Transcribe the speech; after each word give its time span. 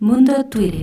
Mundo 0.00 0.46
Twitter. 0.46 0.82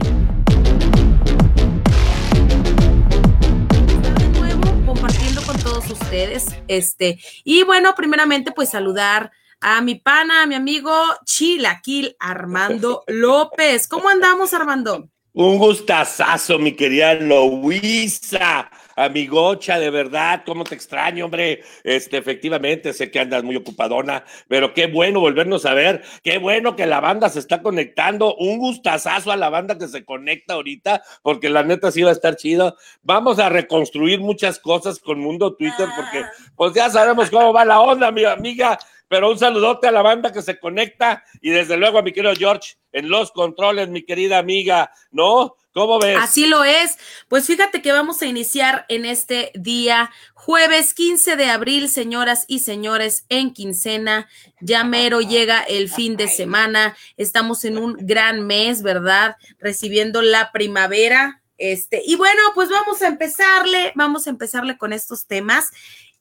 de 4.20 4.30
nuevo 4.38 4.86
compartiendo 4.86 5.42
con 5.44 5.58
todos 5.60 5.90
ustedes. 5.90 6.48
Este, 6.68 7.20
y 7.46 7.64
bueno, 7.64 7.96
primeramente, 7.96 8.52
pues 8.52 8.70
saludar 8.70 9.32
a 9.62 9.80
mi 9.80 9.96
pana, 9.96 10.44
a 10.44 10.48
mi 10.48 10.56
amigo 10.56 10.94
Chilaquil 11.26 12.18
Armando 12.20 13.04
López. 13.08 13.88
¿Cómo 13.88 14.10
andamos, 14.10 14.54
Armando? 14.54 15.08
Un 15.32 15.60
gustazazo, 15.60 16.60
mi 16.60 16.74
querida 16.74 17.14
Luisa, 17.14 18.70
amigocha, 18.96 19.80
de 19.80 19.90
verdad, 19.90 20.44
cómo 20.46 20.64
te 20.64 20.76
extraño, 20.76 21.26
hombre. 21.26 21.64
Este, 21.84 22.18
efectivamente, 22.18 22.94
sé 22.94 23.12
que 23.12 23.20
andas 23.20 23.44
muy 23.44 23.56
ocupadona, 23.56 24.24
pero 24.48 24.74
qué 24.74 24.88
bueno 24.88 25.20
volvernos 25.20 25.66
a 25.66 25.74
ver, 25.74 26.04
qué 26.24 26.38
bueno 26.38 26.76
que 26.76 26.86
la 26.86 27.00
banda 27.00 27.30
se 27.30 27.40
está 27.40 27.62
conectando. 27.62 28.36
Un 28.36 28.58
gustazazo 28.58 29.32
a 29.32 29.38
la 29.38 29.50
banda 29.50 29.78
que 29.78 29.88
se 29.88 30.06
conecta 30.06 30.56
ahorita, 30.56 31.04
porque 31.22 31.50
la 31.50 31.64
neta 31.64 31.92
sí 31.92 32.04
va 32.04 32.10
a 32.10 32.14
estar 32.14 32.36
chido. 32.36 32.76
Vamos 33.04 33.40
a 33.40 33.50
reconstruir 33.50 34.20
muchas 34.20 34.60
cosas 34.60 35.00
con 35.00 35.20
Mundo 35.20 35.56
Twitter, 35.56 35.88
porque 35.96 36.26
pues 36.56 36.74
ya 36.74 36.90
sabemos 36.90 37.30
cómo 37.30 37.54
va 37.54 37.66
la 37.66 37.80
onda, 37.80 38.12
mi 38.12 38.24
amiga. 38.24 38.78
Pero 39.08 39.30
un 39.30 39.38
saludote 39.38 39.88
a 39.88 39.92
la 39.92 40.02
banda 40.02 40.32
que 40.32 40.42
se 40.42 40.60
conecta 40.60 41.24
y 41.40 41.52
desde 41.52 41.78
luego 41.78 42.00
a 42.00 42.02
mi 42.02 42.12
querido 42.12 42.34
George 42.36 42.76
en 42.92 43.10
los 43.10 43.32
controles, 43.32 43.88
mi 43.90 44.04
querida 44.04 44.40
amiga, 44.40 44.90
¿no? 45.12 45.56
¿Cómo 45.76 46.00
ves? 46.00 46.18
Así 46.18 46.46
lo 46.46 46.64
es. 46.64 46.98
Pues 47.28 47.48
fíjate 47.48 47.82
que 47.82 47.92
vamos 47.92 48.22
a 48.22 48.26
iniciar 48.26 48.86
en 48.88 49.04
este 49.04 49.52
día, 49.56 50.10
jueves 50.34 50.94
15 50.94 51.36
de 51.36 51.50
abril, 51.50 51.90
señoras 51.90 52.46
y 52.48 52.60
señores, 52.60 53.26
en 53.28 53.52
quincena. 53.52 54.30
Ya 54.62 54.86
mero 54.86 55.20
llega 55.20 55.64
el 55.64 55.90
fin 55.90 56.16
de 56.16 56.30
semana. 56.30 56.96
Estamos 57.18 57.66
en 57.66 57.78
un 57.78 57.98
gran 58.00 58.48
mes, 58.48 58.84
¿verdad? 58.84 59.36
Recibiendo 59.60 60.22
la 60.22 60.54
primavera. 60.54 61.42
Este, 61.58 62.02
y 62.06 62.16
bueno, 62.16 62.42
pues 62.54 62.70
vamos 62.70 63.02
a 63.02 63.08
empezarle, 63.08 63.92
vamos 63.96 64.28
a 64.28 64.30
empezarle 64.30 64.78
con 64.78 64.94
estos 64.94 65.28
temas. 65.28 65.72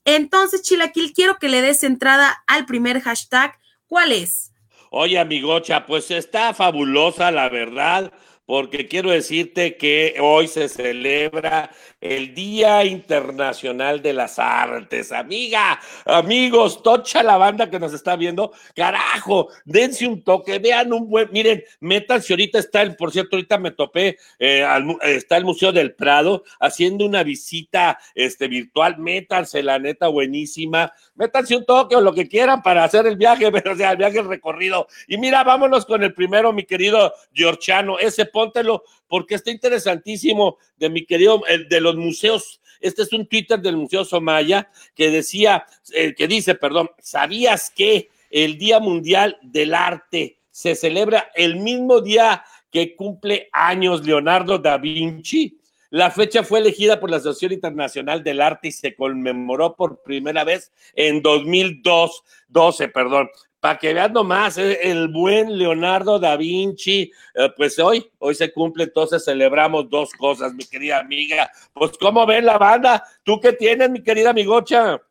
Entonces, 0.03 0.63
Chilaquil, 0.63 1.13
quiero 1.13 1.37
que 1.37 1.47
le 1.47 1.61
des 1.61 1.85
entrada 1.85 2.43
al 2.47 2.65
primer 2.65 2.99
hashtag. 2.99 3.57
¿Cuál 3.87 4.11
es? 4.11 4.51
Oye, 4.91 5.17
amigocha, 5.17 5.85
pues 5.85 6.11
está 6.11 6.53
fabulosa, 6.53 7.31
la 7.31 7.47
verdad, 7.47 8.11
porque 8.45 8.87
quiero 8.87 9.11
decirte 9.11 9.75
que 9.75 10.17
hoy 10.21 10.47
se 10.47 10.69
celebra 10.69 11.71
el 11.99 12.35
Día 12.35 12.83
Internacional 12.85 14.01
de 14.01 14.13
las 14.13 14.37
Artes. 14.37 15.11
Amiga, 15.11 15.79
amigos, 16.05 16.83
tocha 16.83 17.23
la 17.23 17.37
banda 17.37 17.69
que 17.69 17.79
nos 17.79 17.93
está 17.93 18.15
viendo. 18.15 18.51
Carajo, 18.75 19.49
dense 19.65 20.07
un 20.07 20.23
toque, 20.23 20.59
vean 20.59 20.93
un 20.93 21.09
buen, 21.09 21.29
miren, 21.31 21.63
métanse 21.79 22.33
ahorita 22.33 22.59
está 22.59 22.83
el, 22.83 22.95
por 22.95 23.11
cierto, 23.11 23.35
ahorita 23.35 23.57
me 23.57 23.71
topé, 23.71 24.17
eh, 24.37 24.63
al, 24.63 24.95
está 25.01 25.37
el 25.37 25.45
Museo 25.45 25.71
del 25.71 25.95
Prado 25.95 26.43
haciendo 26.59 27.05
una 27.05 27.23
visita 27.23 27.97
este, 28.13 28.47
virtual, 28.47 28.99
métanse, 28.99 29.63
la 29.63 29.79
neta, 29.79 30.07
buenísima. 30.07 30.93
Métanse 31.15 31.55
un 31.55 31.65
toque 31.65 31.95
o 31.95 32.01
lo 32.01 32.13
que 32.13 32.27
quieran 32.27 32.61
para 32.61 32.83
hacer 32.83 33.07
el 33.07 33.17
viaje, 33.17 33.51
pero 33.51 33.73
o 33.73 33.75
sea, 33.75 33.91
el 33.91 33.97
viaje 33.97 34.21
recorrido. 34.21 34.87
Y 35.07 35.17
mira, 35.17 35.43
vámonos 35.43 35.85
con 35.85 36.03
el 36.03 36.13
primero, 36.13 36.53
mi 36.53 36.63
querido 36.65 37.13
Giorgiano, 37.33 37.97
ese 37.97 38.25
póntelo, 38.35 38.83
porque 39.07 39.35
está 39.35 39.49
interesantísimo 39.49 40.57
de 40.75 40.89
mi 40.89 41.05
querido, 41.05 41.41
el 41.47 41.69
de 41.69 41.79
los 41.79 41.95
museos. 41.95 42.59
Este 42.81 43.03
es 43.03 43.13
un 43.13 43.27
Twitter 43.27 43.61
del 43.61 43.77
Museo 43.77 44.03
Somaya 44.03 44.69
que 44.93 45.09
decía, 45.09 45.65
eh, 45.93 46.13
que 46.13 46.27
dice, 46.27 46.53
perdón, 46.53 46.91
¿sabías 46.99 47.69
que 47.69 48.09
el 48.29 48.57
Día 48.57 48.81
Mundial 48.81 49.37
del 49.41 49.73
Arte 49.73 50.39
se 50.51 50.75
celebra 50.75 51.31
el 51.33 51.55
mismo 51.55 52.01
día 52.01 52.43
que 52.69 52.93
cumple 52.97 53.47
años 53.53 54.05
Leonardo 54.05 54.57
da 54.57 54.77
Vinci? 54.77 55.57
La 55.91 56.11
fecha 56.11 56.43
fue 56.43 56.59
elegida 56.59 56.99
por 56.99 57.09
la 57.09 57.17
Asociación 57.17 57.53
Internacional 57.53 58.21
del 58.21 58.41
Arte 58.41 58.67
y 58.67 58.71
se 58.73 58.95
conmemoró 58.95 59.77
por 59.77 60.03
primera 60.03 60.43
vez 60.43 60.73
en 60.93 61.21
2002, 61.21 62.21
12, 62.49 62.89
perdón. 62.89 63.29
Para 63.65 63.79
que 63.79 63.95
vean 63.95 64.13
nomás, 64.13 64.59
eh, 64.59 64.77
el 64.83 65.07
buen 65.07 65.57
Leonardo 65.57 66.19
da 66.19 66.37
Vinci, 66.37 67.11
eh, 67.33 67.49
pues 67.57 67.79
hoy, 67.79 68.11
hoy 68.19 68.35
se 68.35 68.53
cumple, 68.53 68.83
entonces 68.83 69.25
celebramos 69.25 69.89
dos 69.89 70.11
cosas, 70.11 70.53
mi 70.53 70.63
querida 70.65 70.99
amiga. 70.99 71.49
Pues, 71.73 71.93
¿cómo 71.99 72.27
ven 72.27 72.45
la 72.45 72.59
banda? 72.59 73.03
¿Tú 73.23 73.39
qué 73.39 73.53
tienes, 73.53 73.89
mi 73.89 74.03
querida 74.03 74.29
amigocha? 74.29 75.01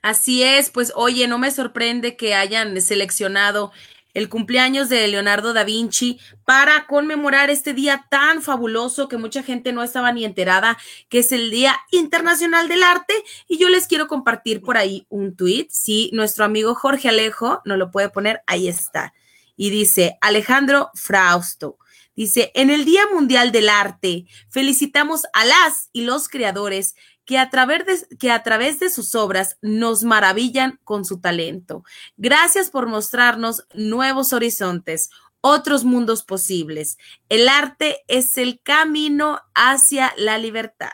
Así 0.00 0.44
es, 0.44 0.70
pues 0.70 0.92
oye, 0.94 1.26
no 1.26 1.40
me 1.40 1.50
sorprende 1.50 2.16
que 2.16 2.36
hayan 2.36 2.80
seleccionado 2.80 3.72
el 4.14 4.28
cumpleaños 4.28 4.88
de 4.88 5.06
Leonardo 5.08 5.52
da 5.52 5.64
Vinci 5.64 6.18
para 6.44 6.86
conmemorar 6.86 7.50
este 7.50 7.74
día 7.74 8.06
tan 8.10 8.42
fabuloso 8.42 9.08
que 9.08 9.16
mucha 9.16 9.42
gente 9.42 9.72
no 9.72 9.82
estaba 9.82 10.12
ni 10.12 10.24
enterada, 10.24 10.78
que 11.08 11.20
es 11.20 11.32
el 11.32 11.50
Día 11.50 11.78
Internacional 11.90 12.68
del 12.68 12.82
Arte. 12.82 13.14
Y 13.46 13.58
yo 13.58 13.68
les 13.68 13.86
quiero 13.86 14.08
compartir 14.08 14.60
por 14.60 14.76
ahí 14.76 15.06
un 15.08 15.36
tweet. 15.36 15.68
Si 15.70 16.10
nuestro 16.12 16.44
amigo 16.44 16.74
Jorge 16.74 17.08
Alejo 17.08 17.60
no 17.64 17.76
lo 17.76 17.90
puede 17.90 18.08
poner, 18.08 18.42
ahí 18.46 18.68
está. 18.68 19.14
Y 19.56 19.70
dice 19.70 20.16
Alejandro 20.20 20.90
Frausto. 20.94 21.78
Dice, 22.18 22.50
en 22.56 22.70
el 22.70 22.84
Día 22.84 23.02
Mundial 23.14 23.52
del 23.52 23.68
Arte, 23.68 24.26
felicitamos 24.48 25.22
a 25.32 25.44
las 25.44 25.88
y 25.92 26.00
los 26.00 26.28
creadores 26.28 26.96
que 27.28 27.36
a, 27.36 27.50
través 27.50 27.84
de, 27.84 28.16
que 28.16 28.30
a 28.30 28.42
través 28.42 28.80
de 28.80 28.88
sus 28.88 29.14
obras 29.14 29.58
nos 29.60 30.02
maravillan 30.02 30.80
con 30.82 31.04
su 31.04 31.20
talento. 31.20 31.84
Gracias 32.16 32.70
por 32.70 32.86
mostrarnos 32.86 33.66
nuevos 33.74 34.32
horizontes, 34.32 35.10
otros 35.42 35.84
mundos 35.84 36.24
posibles. 36.24 36.96
El 37.28 37.50
arte 37.50 37.98
es 38.08 38.38
el 38.38 38.62
camino 38.62 39.40
hacia 39.54 40.14
la 40.16 40.38
libertad. 40.38 40.92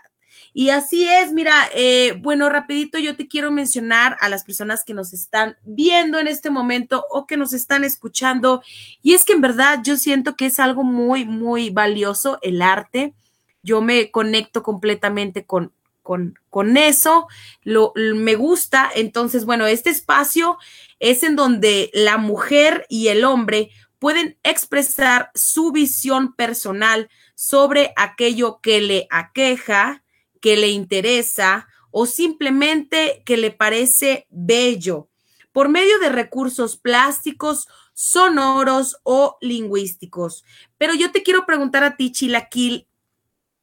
Y 0.53 0.71
así 0.71 1.07
es, 1.07 1.33
mira, 1.33 1.55
eh, 1.73 2.19
bueno, 2.21 2.49
rapidito 2.49 2.99
yo 2.99 3.15
te 3.15 3.29
quiero 3.29 3.53
mencionar 3.53 4.17
a 4.21 4.29
las 4.29 4.43
personas 4.43 4.83
que 4.83 4.93
nos 4.93 5.13
están 5.13 5.57
viendo 5.63 6.19
en 6.19 6.27
este 6.27 6.51
momento 6.51 7.05
o 7.13 7.29
que 7.29 7.37
nos 7.37 7.53
están 7.53 7.85
escuchando. 7.85 8.61
Y 9.03 9.15
es 9.15 9.25
que 9.25 9.35
en 9.35 9.41
verdad 9.41 9.83
yo 9.85 9.97
siento 9.97 10.35
que 10.35 10.47
es 10.47 10.59
algo 10.59 10.83
muy, 10.83 11.27
muy 11.27 11.71
valioso 11.71 12.41
el 12.43 12.61
arte. 12.61 13.15
Yo 13.63 13.81
me 13.83 14.11
conecto 14.11 14.65
completamente 14.65 15.47
con, 15.47 15.73
con, 16.05 16.39
con 16.51 16.77
eso, 16.77 17.27
lo, 17.65 17.93
me 17.97 18.37
gusta. 18.37 18.89
Entonces, 18.95 19.45
bueno, 19.45 19.67
este 19.67 19.91
espacio 19.91 20.59
es 21.01 21.25
en 21.25 21.35
donde 21.35 21.91
la 21.93 22.19
mujer 22.19 22.87
y 22.89 23.09
el 23.09 23.25
hombre 23.25 23.71
pueden 23.99 24.39
expresar 24.45 25.33
su 25.35 25.73
visión 25.73 26.35
personal 26.35 27.09
sobre 27.35 27.93
aquello 27.97 28.61
que 28.61 28.81
le 28.81 29.09
aqueja, 29.11 30.05
que 30.41 30.57
le 30.57 30.69
interesa 30.69 31.67
o 31.91 32.07
simplemente 32.07 33.23
que 33.25 33.37
le 33.37 33.51
parece 33.51 34.27
bello 34.31 35.09
por 35.53 35.69
medio 35.69 36.01
de 36.01 36.09
recursos 36.09 36.77
plásticos, 36.77 37.69
sonoros 37.93 38.97
o 39.05 39.39
lingüísticos. 39.41 40.45
Pero 40.79 40.95
yo 40.95 41.13
te 41.13 41.23
quiero 41.23 41.47
preguntar 41.47 41.85
a 41.85 41.97
ti, 41.97 42.11
Chilaquil, 42.11 42.89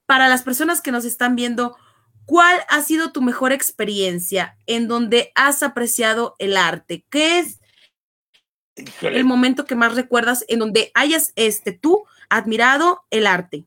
para 0.05 0.29
las 0.29 0.41
personas 0.41 0.81
que 0.81 0.93
nos 0.93 1.03
están 1.03 1.35
viendo, 1.35 1.75
¿Cuál 2.25 2.61
ha 2.69 2.81
sido 2.81 3.11
tu 3.11 3.21
mejor 3.21 3.51
experiencia 3.51 4.57
en 4.65 4.87
donde 4.87 5.31
has 5.35 5.63
apreciado 5.63 6.35
el 6.39 6.57
arte? 6.57 7.05
¿Qué 7.09 7.39
es 7.39 7.59
Híjole. 8.75 9.17
el 9.17 9.25
momento 9.25 9.65
que 9.65 9.75
más 9.75 9.95
recuerdas 9.95 10.45
en 10.47 10.59
donde 10.59 10.91
hayas 10.93 11.33
este, 11.35 11.71
tú 11.71 12.05
admirado 12.29 13.03
el 13.09 13.27
arte? 13.27 13.65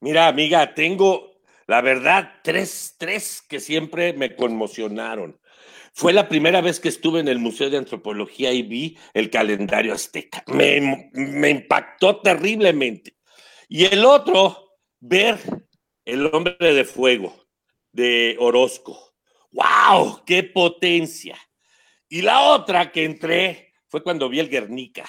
Mira, 0.00 0.28
amiga, 0.28 0.74
tengo, 0.74 1.40
la 1.66 1.80
verdad, 1.80 2.34
tres, 2.42 2.94
tres 2.98 3.42
que 3.42 3.60
siempre 3.60 4.12
me 4.12 4.36
conmocionaron. 4.36 5.40
Fue 5.92 6.12
la 6.12 6.28
primera 6.28 6.60
vez 6.60 6.80
que 6.80 6.88
estuve 6.88 7.20
en 7.20 7.28
el 7.28 7.38
Museo 7.38 7.70
de 7.70 7.76
Antropología 7.76 8.52
y 8.52 8.62
vi 8.62 8.98
el 9.14 9.30
calendario 9.30 9.94
azteca. 9.94 10.42
Me, 10.48 11.10
me 11.12 11.50
impactó 11.50 12.20
terriblemente. 12.20 13.16
Y 13.68 13.84
el 13.84 14.04
otro, 14.04 14.72
ver 15.00 15.38
el 16.04 16.26
hombre 16.26 16.74
de 16.74 16.84
fuego 16.84 17.43
de 17.94 18.36
Orozco. 18.38 19.14
¡Wow! 19.52 20.24
¡Qué 20.26 20.42
potencia! 20.42 21.38
Y 22.08 22.22
la 22.22 22.42
otra 22.42 22.92
que 22.92 23.04
entré 23.04 23.72
fue 23.88 24.02
cuando 24.02 24.28
vi 24.28 24.40
el 24.40 24.50
Guernica. 24.50 25.08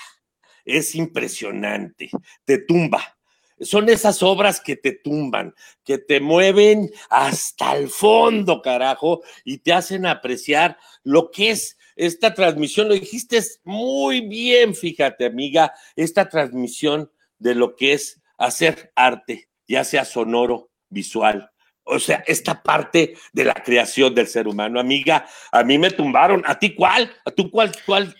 Es 0.63 0.95
impresionante, 0.95 2.09
te 2.45 2.59
tumba. 2.59 3.17
Son 3.59 3.89
esas 3.89 4.21
obras 4.21 4.59
que 4.59 4.75
te 4.75 4.91
tumban, 4.91 5.53
que 5.83 5.97
te 5.97 6.19
mueven 6.19 6.91
hasta 7.09 7.75
el 7.75 7.89
fondo, 7.89 8.61
carajo, 8.61 9.21
y 9.43 9.59
te 9.59 9.73
hacen 9.73 10.05
apreciar 10.05 10.77
lo 11.03 11.31
que 11.31 11.51
es 11.51 11.77
esta 11.95 12.33
transmisión. 12.33 12.87
Lo 12.87 12.93
dijiste 12.93 13.41
muy 13.63 14.21
bien, 14.21 14.75
fíjate, 14.75 15.25
amiga, 15.25 15.73
esta 15.95 16.27
transmisión 16.29 17.11
de 17.39 17.55
lo 17.55 17.75
que 17.75 17.93
es 17.93 18.21
hacer 18.37 18.91
arte, 18.95 19.49
ya 19.67 19.83
sea 19.83 20.05
sonoro, 20.05 20.69
visual, 20.89 21.49
o 21.85 21.99
sea, 21.99 22.23
esta 22.27 22.61
parte 22.61 23.15
de 23.31 23.45
la 23.45 23.53
creación 23.53 24.13
del 24.13 24.27
ser 24.27 24.47
humano, 24.47 24.79
amiga, 24.79 25.25
a 25.51 25.63
mí 25.63 25.77
me 25.77 25.91
tumbaron. 25.91 26.43
¿A 26.45 26.59
ti 26.59 26.75
cuál? 26.75 27.11
¿A 27.23 27.31
tú 27.31 27.49
cuál? 27.49 27.71
cuál? 27.85 28.15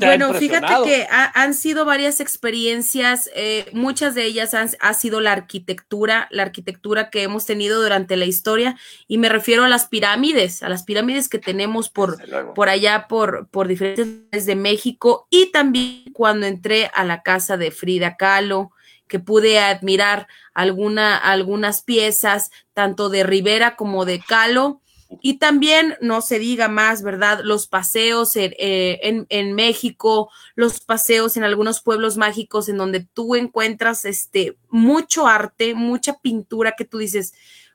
bueno, 0.00 0.34
fíjate 0.34 0.74
que 0.84 1.06
han 1.08 1.54
sido 1.54 1.84
varias 1.84 2.18
experiencias, 2.18 3.30
eh, 3.34 3.66
muchas 3.72 4.16
de 4.16 4.24
ellas 4.24 4.52
han, 4.52 4.68
ha 4.80 4.92
sido 4.92 5.20
la 5.20 5.30
arquitectura, 5.32 6.26
la 6.32 6.42
arquitectura 6.42 7.10
que 7.10 7.22
hemos 7.22 7.46
tenido 7.46 7.80
durante 7.80 8.16
la 8.16 8.24
historia, 8.24 8.76
y 9.06 9.18
me 9.18 9.28
refiero 9.28 9.64
a 9.64 9.68
las 9.68 9.86
pirámides, 9.86 10.64
a 10.64 10.68
las 10.68 10.82
pirámides 10.82 11.28
que 11.28 11.38
tenemos 11.38 11.90
por, 11.90 12.18
por 12.54 12.68
allá, 12.68 13.06
por, 13.08 13.46
por 13.48 13.68
diferentes 13.68 14.46
de 14.46 14.56
México, 14.56 15.28
y 15.30 15.52
también 15.52 16.12
cuando 16.12 16.46
entré 16.46 16.90
a 16.92 17.04
la 17.04 17.22
casa 17.22 17.56
de 17.56 17.70
Frida 17.70 18.16
Kahlo, 18.16 18.72
que 19.08 19.18
pude 19.18 19.58
admirar 19.58 20.28
alguna, 20.54 21.16
algunas 21.16 21.82
piezas, 21.82 22.50
tanto 22.74 23.08
de 23.08 23.24
Rivera 23.24 23.76
como 23.76 24.04
de 24.04 24.20
Kahlo, 24.20 24.80
y 25.22 25.38
también, 25.38 25.96
no 26.02 26.20
se 26.20 26.38
diga 26.38 26.68
más, 26.68 27.02
¿verdad? 27.02 27.40
Los 27.42 27.66
paseos 27.66 28.36
eh, 28.36 28.54
en, 29.02 29.26
en, 29.30 29.54
México, 29.54 30.30
los 30.54 30.80
paseos 30.80 31.36
en 31.38 31.44
algunos 31.44 31.80
pueblos 31.80 32.18
mágicos 32.18 32.68
en 32.68 32.76
donde 32.76 33.00
tú 33.00 33.34
encuentras 33.34 34.04
este, 34.04 34.58
mucho 34.68 35.26
arte, 35.26 35.74
mucha 35.74 36.18
pintura 36.18 36.74
que 36.76 36.84
tú 36.84 36.98
dices, 36.98 37.32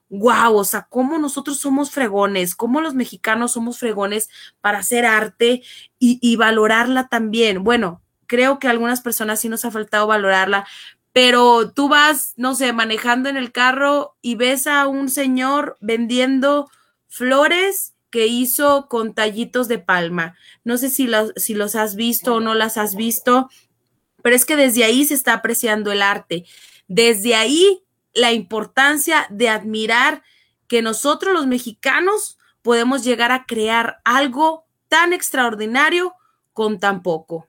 wow, 0.09 0.55
o 0.55 0.63
sea, 0.63 0.85
cómo 0.89 1.17
nosotros 1.17 1.57
somos 1.59 1.89
fregones, 1.89 2.53
cómo 2.53 2.81
los 2.81 2.93
mexicanos 2.93 3.53
somos 3.53 3.79
fregones 3.79 4.29
para 4.61 4.77
hacer 4.77 5.03
arte 5.03 5.63
y, 5.97 6.19
y 6.21 6.35
valorarla 6.35 7.07
también. 7.07 7.63
Bueno, 7.63 8.03
creo 8.27 8.59
que 8.59 8.67
a 8.67 8.71
algunas 8.71 9.01
personas 9.01 9.39
sí 9.39 9.49
nos 9.49 9.65
ha 9.65 9.71
faltado 9.71 10.05
valorarla, 10.05 10.67
pero 11.13 11.71
tú 11.71 11.87
vas, 11.87 12.33
no 12.37 12.55
sé, 12.55 12.73
manejando 12.73 13.29
en 13.29 13.37
el 13.37 13.51
carro 13.51 14.17
y 14.21 14.35
ves 14.35 14.65
a 14.65 14.87
un 14.87 15.09
señor 15.09 15.77
vendiendo 15.79 16.69
flores 17.07 17.93
que 18.09 18.25
hizo 18.27 18.87
con 18.89 19.13
tallitos 19.13 19.67
de 19.67 19.77
palma. 19.77 20.35
No 20.63 20.77
sé 20.77 20.89
si 20.89 21.07
los, 21.07 21.31
si 21.35 21.53
los 21.53 21.75
has 21.75 21.95
visto 21.95 22.35
o 22.35 22.39
no 22.39 22.55
las 22.55 22.77
has 22.77 22.95
visto, 22.95 23.49
pero 24.23 24.35
es 24.35 24.45
que 24.45 24.55
desde 24.55 24.83
ahí 24.83 25.05
se 25.05 25.13
está 25.13 25.33
apreciando 25.33 25.91
el 25.91 26.01
arte. 26.01 26.45
Desde 26.87 27.35
ahí 27.35 27.83
la 28.13 28.31
importancia 28.31 29.27
de 29.29 29.49
admirar 29.49 30.23
que 30.67 30.81
nosotros 30.81 31.33
los 31.33 31.45
mexicanos 31.45 32.39
podemos 32.63 33.03
llegar 33.03 33.31
a 33.31 33.45
crear 33.45 33.99
algo 34.03 34.65
tan 34.87 35.13
extraordinario 35.13 36.15
con 36.53 36.79
tan 36.79 37.03
poco. 37.03 37.47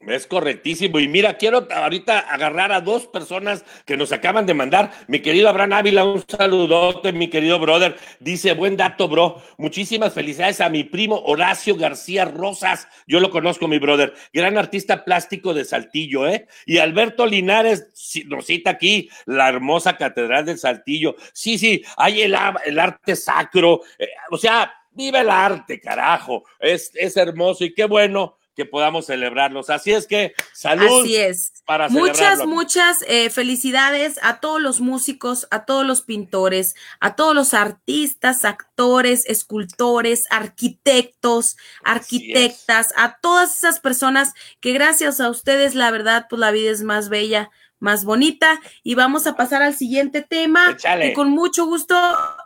Es 0.00 0.26
correctísimo. 0.26 0.98
Y 0.98 1.08
mira, 1.08 1.36
quiero 1.36 1.68
ahorita 1.70 2.20
agarrar 2.20 2.72
a 2.72 2.80
dos 2.80 3.06
personas 3.06 3.66
que 3.84 3.98
nos 3.98 4.12
acaban 4.12 4.46
de 4.46 4.54
mandar. 4.54 4.92
Mi 5.08 5.20
querido 5.20 5.50
Abraham 5.50 5.74
Ávila, 5.74 6.04
un 6.04 6.24
saludote, 6.26 7.12
mi 7.12 7.28
querido 7.28 7.58
brother. 7.58 7.98
Dice, 8.18 8.54
buen 8.54 8.78
dato, 8.78 9.08
bro. 9.08 9.42
Muchísimas 9.58 10.14
felicidades 10.14 10.62
a 10.62 10.70
mi 10.70 10.84
primo 10.84 11.16
Horacio 11.26 11.76
García 11.76 12.24
Rosas. 12.24 12.88
Yo 13.06 13.20
lo 13.20 13.28
conozco, 13.30 13.68
mi 13.68 13.78
brother. 13.78 14.14
Gran 14.32 14.56
artista 14.56 15.04
plástico 15.04 15.52
de 15.52 15.66
Saltillo, 15.66 16.26
¿eh? 16.26 16.46
Y 16.64 16.78
Alberto 16.78 17.26
Linares 17.26 18.14
nos 18.24 18.46
cita 18.46 18.70
aquí 18.70 19.10
la 19.26 19.50
hermosa 19.50 19.98
Catedral 19.98 20.46
del 20.46 20.58
Saltillo. 20.58 21.16
Sí, 21.34 21.58
sí, 21.58 21.84
hay 21.98 22.22
el, 22.22 22.34
el 22.64 22.78
arte 22.78 23.16
sacro. 23.16 23.82
Eh, 23.98 24.08
o 24.30 24.38
sea, 24.38 24.72
vive 24.92 25.20
el 25.20 25.28
arte, 25.28 25.78
carajo. 25.78 26.44
Es, 26.58 26.90
es 26.94 27.18
hermoso 27.18 27.66
y 27.66 27.74
qué 27.74 27.84
bueno 27.84 28.39
que 28.60 28.66
podamos 28.66 29.06
celebrarlos. 29.06 29.70
Así 29.70 29.90
es 29.90 30.06
que 30.06 30.34
salud. 30.52 31.00
Así 31.00 31.16
es. 31.16 31.54
Para 31.64 31.88
muchas, 31.88 32.44
muchas 32.46 33.02
eh, 33.08 33.30
felicidades 33.30 34.18
a 34.22 34.38
todos 34.38 34.60
los 34.60 34.82
músicos, 34.82 35.48
a 35.50 35.64
todos 35.64 35.86
los 35.86 36.02
pintores, 36.02 36.74
a 37.00 37.16
todos 37.16 37.34
los 37.34 37.54
artistas, 37.54 38.44
actores, 38.44 39.24
escultores, 39.24 40.26
arquitectos, 40.28 41.56
arquitectas, 41.82 42.92
a 42.98 43.18
todas 43.22 43.56
esas 43.56 43.80
personas 43.80 44.34
que 44.60 44.74
gracias 44.74 45.18
a 45.20 45.30
ustedes, 45.30 45.74
la 45.74 45.90
verdad, 45.90 46.26
pues 46.28 46.38
la 46.38 46.50
vida 46.50 46.70
es 46.70 46.82
más 46.82 47.08
bella 47.08 47.50
más 47.78 48.04
bonita 48.04 48.60
y 48.82 48.94
vamos 48.94 49.26
a 49.26 49.36
pasar 49.36 49.62
al 49.62 49.74
siguiente 49.74 50.20
tema 50.20 50.76
que 50.76 51.14
con 51.14 51.30
mucho 51.30 51.64
gusto 51.64 51.96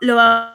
lo 0.00 0.14
vamos 0.14 0.53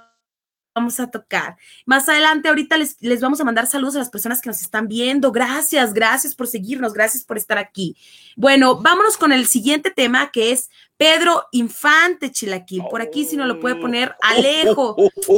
vamos 0.74 1.00
a 1.00 1.10
tocar. 1.10 1.58
Más 1.86 2.08
adelante, 2.10 2.50
ahorita 2.50 2.78
les, 2.78 2.98
les, 3.02 3.22
vamos 3.22 3.42
a 3.42 3.44
mandar 3.44 3.68
saludos 3.68 3.96
a 3.96 4.00
las 4.00 4.10
personas 4.10 4.42
que 4.42 4.50
nos 4.50 4.62
están 4.62 4.88
viendo. 4.88 5.32
Gracias, 5.32 5.94
gracias 5.94 6.36
por 6.36 6.48
seguirnos, 6.48 6.94
gracias 6.94 7.24
por 7.24 7.38
estar 7.38 7.58
aquí. 7.58 7.98
Bueno, 8.36 8.80
vámonos 8.80 9.18
con 9.18 9.32
el 9.32 9.48
siguiente 9.48 9.92
tema 9.92 10.32
que 10.32 10.52
es 10.52 10.70
Pedro 10.98 11.46
Infante 11.52 12.32
Chilaquil. 12.32 12.84
Por 12.90 13.02
aquí, 13.02 13.26
si 13.26 13.38
no 13.38 13.46
lo 13.46 13.60
puede 13.60 13.76
poner 13.76 14.16
Alejo. 14.22 14.96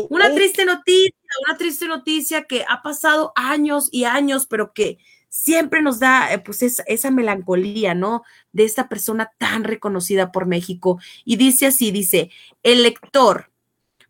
Una 0.10 0.34
triste 0.34 0.66
noticia, 0.66 1.16
una 1.48 1.58
triste 1.58 1.88
noticia 1.88 2.44
que 2.44 2.66
ha 2.68 2.82
pasado 2.82 3.32
años 3.36 3.90
y 3.92 4.06
años, 4.06 4.48
pero 4.48 4.74
que 4.74 4.98
siempre 5.30 5.82
nos 5.82 6.00
da 6.00 6.34
eh, 6.34 6.40
pues 6.40 6.62
esa, 6.62 6.84
esa 6.88 7.10
melancolía, 7.10 7.94
¿no? 7.94 8.24
De 8.52 8.66
esta 8.66 8.90
persona 8.90 9.32
tan 9.38 9.64
reconocida 9.64 10.32
por 10.32 10.46
México. 10.46 11.00
Y 11.26 11.38
dice 11.38 11.68
así, 11.68 11.92
dice, 11.92 12.32
el 12.64 12.84
lector 12.84 13.51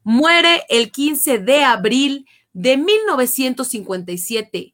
Muere 0.04 0.66
el 0.70 0.92
15 0.92 1.40
de 1.40 1.64
abril 1.64 2.28
de 2.54 2.78
1957. 2.78 4.74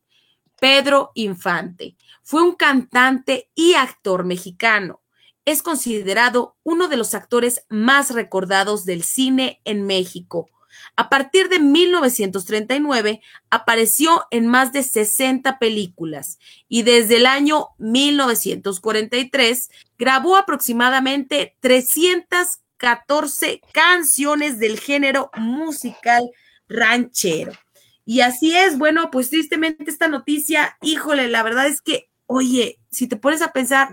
Pedro 0.59 1.11
Infante 1.15 1.97
fue 2.23 2.43
un 2.43 2.55
cantante 2.55 3.49
y 3.53 3.73
actor 3.73 4.23
mexicano. 4.23 5.01
Es 5.45 5.61
considerado 5.61 6.57
uno 6.63 6.87
de 6.87 6.97
los 6.97 7.13
actores 7.13 7.65
más 7.69 8.11
recordados 8.11 8.85
del 8.85 9.03
cine 9.03 9.61
en 9.65 9.85
México. 9.85 10.49
A 10.95 11.09
partir 11.09 11.49
de 11.49 11.59
1939 11.59 13.21
apareció 13.49 14.25
en 14.31 14.47
más 14.47 14.71
de 14.73 14.83
60 14.83 15.59
películas 15.59 16.39
y 16.67 16.83
desde 16.83 17.17
el 17.17 17.25
año 17.25 17.69
1943 17.77 19.69
grabó 19.97 20.35
aproximadamente 20.35 21.55
300 21.59 22.59
14 22.77 23.61
canciones 23.73 24.59
del 24.59 24.79
género 24.79 25.29
musical 25.35 26.29
ranchero. 26.67 27.51
Y 28.05 28.21
así 28.21 28.55
es, 28.55 28.77
bueno, 28.77 29.11
pues 29.11 29.29
tristemente 29.29 29.83
esta 29.89 30.07
noticia, 30.07 30.77
híjole, 30.81 31.27
la 31.27 31.43
verdad 31.43 31.67
es 31.67 31.81
que, 31.81 32.09
oye, 32.25 32.79
si 32.89 33.07
te 33.07 33.17
pones 33.17 33.41
a 33.41 33.51
pensar 33.51 33.89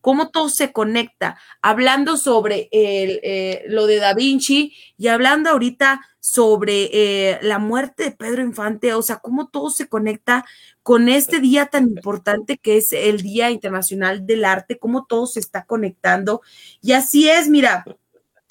cómo 0.00 0.30
todo 0.30 0.48
se 0.48 0.72
conecta, 0.72 1.36
hablando 1.62 2.16
sobre 2.16 2.68
el, 2.70 3.18
eh, 3.24 3.64
lo 3.66 3.88
de 3.88 3.96
Da 3.96 4.14
Vinci 4.14 4.72
y 4.96 5.08
hablando 5.08 5.50
ahorita 5.50 6.00
sobre 6.20 6.90
eh, 6.92 7.40
la 7.42 7.58
muerte 7.58 8.04
de 8.04 8.10
Pedro 8.12 8.42
Infante, 8.42 8.94
o 8.94 9.02
sea, 9.02 9.16
cómo 9.16 9.48
todo 9.48 9.68
se 9.70 9.88
conecta 9.88 10.44
con 10.84 11.08
este 11.08 11.40
día 11.40 11.66
tan 11.66 11.88
importante 11.88 12.58
que 12.58 12.76
es 12.76 12.92
el 12.92 13.20
Día 13.20 13.50
Internacional 13.50 14.24
del 14.26 14.44
Arte, 14.44 14.78
cómo 14.78 15.06
todo 15.06 15.26
se 15.26 15.40
está 15.40 15.64
conectando. 15.64 16.40
Y 16.80 16.92
así 16.92 17.28
es, 17.28 17.48
mira, 17.48 17.84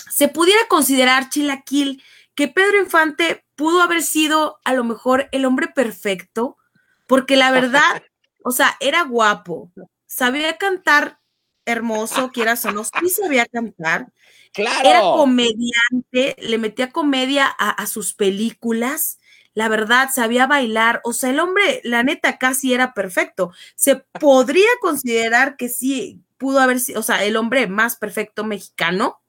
se 0.10 0.28
pudiera 0.28 0.62
considerar, 0.68 1.30
Chilaquil, 1.30 2.04
que 2.36 2.48
Pedro 2.48 2.80
Infante 2.80 3.46
pudo 3.56 3.82
haber 3.82 4.04
sido 4.04 4.60
a 4.64 4.74
lo 4.74 4.84
mejor 4.84 5.30
el 5.32 5.46
hombre 5.46 5.68
perfecto, 5.68 6.58
porque 7.08 7.36
la 7.36 7.52
verdad, 7.52 8.04
o 8.44 8.52
sea, 8.52 8.76
era 8.80 9.04
guapo, 9.04 9.72
sabía 10.06 10.58
cantar 10.58 11.20
hermoso, 11.66 12.32
quieras 12.32 12.64
o 12.66 12.72
no, 12.72 12.84
sí 12.84 13.10
sabía 13.10 13.46
cantar. 13.46 14.14
Claro. 14.54 14.88
Era 14.88 15.02
comediante, 15.02 16.36
le 16.40 16.58
metía 16.58 16.92
comedia 16.92 17.48
a, 17.48 17.72
a, 17.72 17.88
sus 17.88 18.14
películas. 18.14 19.20
La 19.54 19.68
verdad, 19.68 20.10
sabía 20.14 20.48
bailar. 20.48 21.02
O 21.04 21.12
sea, 21.12 21.32
el 21.32 21.40
hombre, 21.40 21.82
la 21.84 22.04
neta, 22.04 22.38
casi 22.38 22.74
era 22.74 22.94
perfecto. 22.94 23.52
Se 23.76 23.98
podría 24.20 24.70
considerar 24.80 25.58
que 25.58 25.68
sí 25.68 26.22
pudo 26.38 26.60
haber 26.60 26.80
sido, 26.80 27.00
o 27.00 27.04
sea, 27.04 27.24
el 27.24 27.36
hombre 27.36 27.68
más 27.68 27.98
perfecto 27.98 28.46
mexicano. 28.46 29.22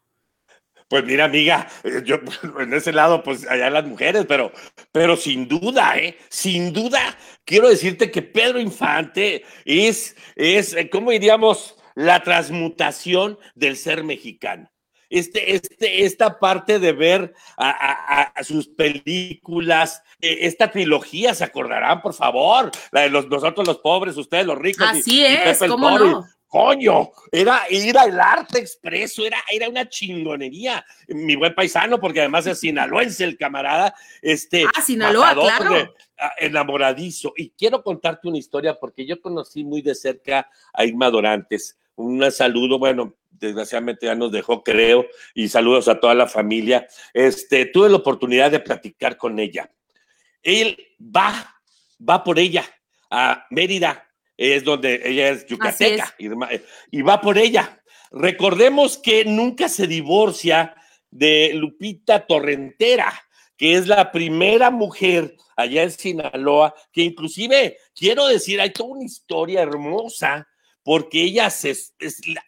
Pues 0.89 1.05
mira, 1.05 1.25
amiga, 1.25 1.67
eh, 1.83 2.03
yo 2.05 2.19
en 2.61 2.73
ese 2.73 2.93
lado, 2.93 3.23
pues 3.23 3.47
allá 3.49 3.71
las 3.71 3.85
mujeres, 3.85 4.25
pero, 4.29 4.53
pero 4.93 5.17
sin 5.17 5.49
duda, 5.49 5.99
¿eh? 5.99 6.17
Sin 6.29 6.73
duda, 6.73 7.17
quiero 7.45 7.69
decirte 7.69 8.11
que 8.11 8.23
Pedro 8.23 8.61
Infante 8.61 9.45
es, 9.65 10.17
es, 10.37 10.75
eh, 10.75 10.89
¿cómo 10.89 11.11
diríamos? 11.11 11.77
La 11.95 12.23
transmutación 12.23 13.39
del 13.55 13.77
ser 13.77 14.05
mexicano. 14.05 14.71
Este, 15.09 15.55
este, 15.55 16.05
esta 16.05 16.39
parte 16.39 16.81
de 16.81 16.93
ver 16.93 17.35
a, 17.57 18.33
sus 18.43 18.69
películas, 18.69 20.03
eh, 20.21 20.39
esta 20.43 20.71
trilogía, 20.71 21.33
¿se 21.35 21.45
acordarán, 21.45 22.03
por 22.03 22.13
favor? 22.13 22.71
La 22.91 23.03
de 23.03 23.11
los, 23.11 23.29
nosotros 23.29 23.67
los 23.67 23.79
pobres, 23.79 24.17
ustedes 24.17 24.47
los 24.47 24.59
ricos. 24.59 24.87
Así 24.89 25.25
es, 25.25 25.59
¿cómo 25.59 25.99
no? 25.99 26.27
Coño, 26.57 27.11
era 27.31 27.65
ir 27.69 27.99
al 27.99 28.19
arte 28.19 28.61
expreso, 28.61 29.27
era, 29.27 29.37
era 29.53 29.69
una 29.69 29.87
chingonería. 29.87 30.83
Mi 31.09 31.37
buen 31.37 31.55
paisano, 31.55 32.01
porque 32.01 32.21
además 32.21 32.47
es 32.47 32.61
sinaloense 32.61 33.25
el 33.25 33.37
camarada. 33.37 33.95
Este, 34.23 34.65
ah, 34.65 34.81
Sinaloa, 34.81 35.35
claro. 35.35 35.95
Ah, 36.19 36.33
enamoradizo. 36.39 37.35
Y 37.37 37.51
quiero 37.51 37.83
contarte 37.83 38.27
una 38.29 38.39
historia 38.39 38.79
porque 38.81 39.05
yo 39.05 39.21
conocí 39.21 39.65
muy 39.65 39.83
de 39.83 39.95
cerca 39.95 40.49
a 40.73 40.87
Irma 40.87 41.11
Dorantes. 41.11 41.77
Un 41.95 42.31
saludo, 42.33 42.79
bueno, 42.79 43.15
desgraciadamente 43.33 44.07
ya 44.07 44.15
nos 44.15 44.33
dejó, 44.33 44.63
creo, 44.65 45.05
y 45.35 45.49
saludos 45.49 45.89
a 45.89 46.01
toda 46.01 46.15
la 46.15 46.27
familia. 46.27 46.89
Este, 47.13 47.67
tuve 47.67 47.91
la 47.91 47.97
oportunidad 47.97 48.51
de 48.51 48.61
platicar 48.61 49.19
con 49.19 49.39
ella. 49.39 49.71
Él 50.43 50.79
va, 50.99 51.61
va 52.01 52.25
por 52.25 52.39
ella 52.39 52.65
a 53.11 53.47
Mérida 53.51 54.06
es 54.37 54.65
donde 54.65 55.01
ella 55.05 55.31
es 55.31 55.47
yucateca 55.47 56.15
y 56.91 57.03
va 57.03 57.21
por 57.21 57.39
ella. 57.39 57.81
Recordemos 58.11 58.99
que 58.99 59.25
nunca 59.25 59.69
se 59.69 59.87
divorcia 59.87 60.75
de 61.11 61.53
Lupita 61.55 62.27
Torrentera, 62.27 63.13
que 63.57 63.75
es 63.75 63.87
la 63.87 64.13
primera 64.13 64.71
mujer 64.71 65.37
allá 65.57 65.83
en 65.83 65.91
Sinaloa, 65.91 66.75
que 66.93 67.03
inclusive, 67.03 67.79
quiero 67.95 68.27
decir, 68.27 68.61
hay 68.61 68.71
toda 68.71 68.91
una 68.91 69.05
historia 69.05 69.63
hermosa 69.63 70.47
porque 70.83 71.23
ella 71.23 71.51
se 71.51 71.75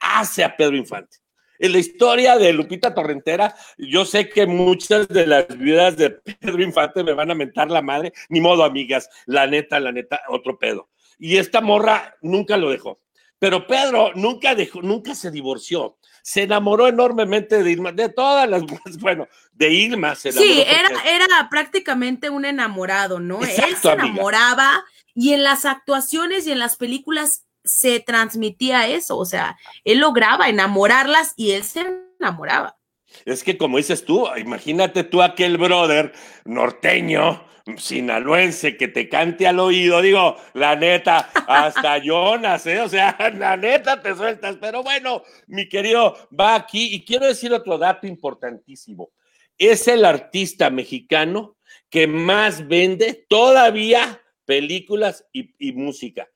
hace 0.01 0.45
a 0.45 0.57
Pedro 0.57 0.77
Infante. 0.77 1.19
En 1.59 1.73
la 1.73 1.79
historia 1.79 2.37
de 2.37 2.53
Lupita 2.53 2.95
Torrentera, 2.95 3.53
yo 3.79 4.05
sé 4.05 4.29
que 4.29 4.47
muchas 4.47 5.09
de 5.09 5.27
las 5.27 5.49
viudas 5.59 5.97
de 5.97 6.11
Pedro 6.11 6.63
Infante 6.63 7.03
me 7.03 7.15
van 7.15 7.33
a 7.33 7.35
mentar 7.35 7.69
la 7.69 7.83
madre, 7.83 8.13
ni 8.29 8.41
modo, 8.41 8.63
amigas, 8.63 9.11
la 9.27 9.49
neta, 9.49 9.81
la 9.81 9.91
neta, 9.91 10.21
otro 10.29 10.57
pedo. 10.57 10.89
Y 11.19 11.37
esta 11.37 11.61
morra 11.61 12.17
nunca 12.23 12.57
lo 12.57 12.71
dejó. 12.71 13.01
Pero 13.39 13.67
Pedro 13.67 14.13
nunca 14.15 14.55
dejó, 14.55 14.83
nunca 14.83 15.15
se 15.15 15.31
divorció. 15.31 15.97
Se 16.23 16.43
enamoró 16.43 16.89
enormemente 16.89 17.63
de 17.63 17.71
Irma, 17.71 17.93
de 17.93 18.09
todas 18.09 18.49
las, 18.49 18.63
bueno, 19.01 19.29
de 19.53 19.71
Irma 19.71 20.15
se 20.15 20.31
enamoró. 20.31 20.53
Sí, 20.53 20.61
era, 20.61 20.89
era 21.05 21.49
prácticamente 21.49 22.31
un 22.31 22.45
enamorado, 22.45 23.21
¿no? 23.21 23.41
Él 23.43 23.77
se 23.81 23.93
enamoraba 23.93 24.85
y 25.15 25.33
en 25.33 25.45
las 25.45 25.65
actuaciones 25.65 26.47
y 26.47 26.53
en 26.53 26.59
las 26.59 26.77
películas 26.77 27.45
se 27.65 28.01
transmitía 28.01 28.89
eso, 28.89 29.17
o 29.19 29.25
sea, 29.25 29.59
él 29.85 29.99
lograba 29.99 30.49
enamorarlas 30.49 31.35
y 31.37 31.53
él 31.53 31.65
se 31.65 31.85
enamoraba. 32.19 32.79
Es 33.25 33.43
que 33.43 33.59
como 33.59 33.79
dices 33.79 34.05
tú, 34.05 34.27
imagínate 34.37 35.05
tú 35.05 35.23
aquel 35.23 35.59
brother 35.59 36.13
norteño 36.45 37.48
sinaloense 37.77 38.77
que 38.77 38.89
te 38.89 39.09
cante 39.09 39.47
al 39.47 39.61
oído, 39.61 40.01
digo, 40.01 40.37
la 40.55 40.77
neta, 40.77 41.31
hasta 41.47 41.99
Jonas, 42.03 42.67
¿eh? 42.67 42.81
O 42.81 42.89
sea, 42.89 43.17
la 43.37 43.57
neta 43.57 44.01
te 44.01 44.15
sueltas, 44.15 44.57
pero 44.61 44.83
bueno, 44.83 45.23
mi 45.47 45.69
querido, 45.69 46.17
va 46.39 46.55
aquí 46.55 46.95
y 46.95 47.05
quiero 47.05 47.27
decir 47.27 47.53
otro 47.53 47.79
dato 47.79 48.07
importantísimo. 48.07 49.11
Es 49.59 49.89
el 49.89 50.05
artista 50.05 50.71
mexicano 50.71 51.57
que 51.91 52.07
más 52.07 52.67
vende 52.67 53.27
todavía 53.29 54.23
películas 54.45 55.27
y, 55.33 55.73
música. 55.73 56.29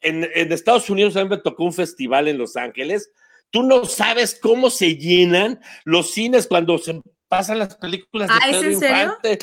En, 0.00 0.24
Estados 0.52 0.90
Unidos 0.90 1.16
a 1.16 1.22
mí 1.22 1.30
me 1.30 1.38
tocó 1.38 1.64
un 1.64 1.72
festival 1.72 2.28
en 2.28 2.38
Los 2.38 2.56
Ángeles. 2.56 3.10
Tú 3.50 3.62
no 3.62 3.84
sabes 3.84 4.38
cómo 4.40 4.68
se 4.70 4.96
llenan 4.96 5.60
los 5.84 6.10
cines 6.10 6.46
cuando 6.46 6.78
se 6.78 7.00
pasan 7.28 7.58
las 7.58 7.76
películas 7.76 8.28
de 8.28 8.34
¿Ah, 8.34 8.46
Pedro 8.50 8.70
Infante. 8.72 9.38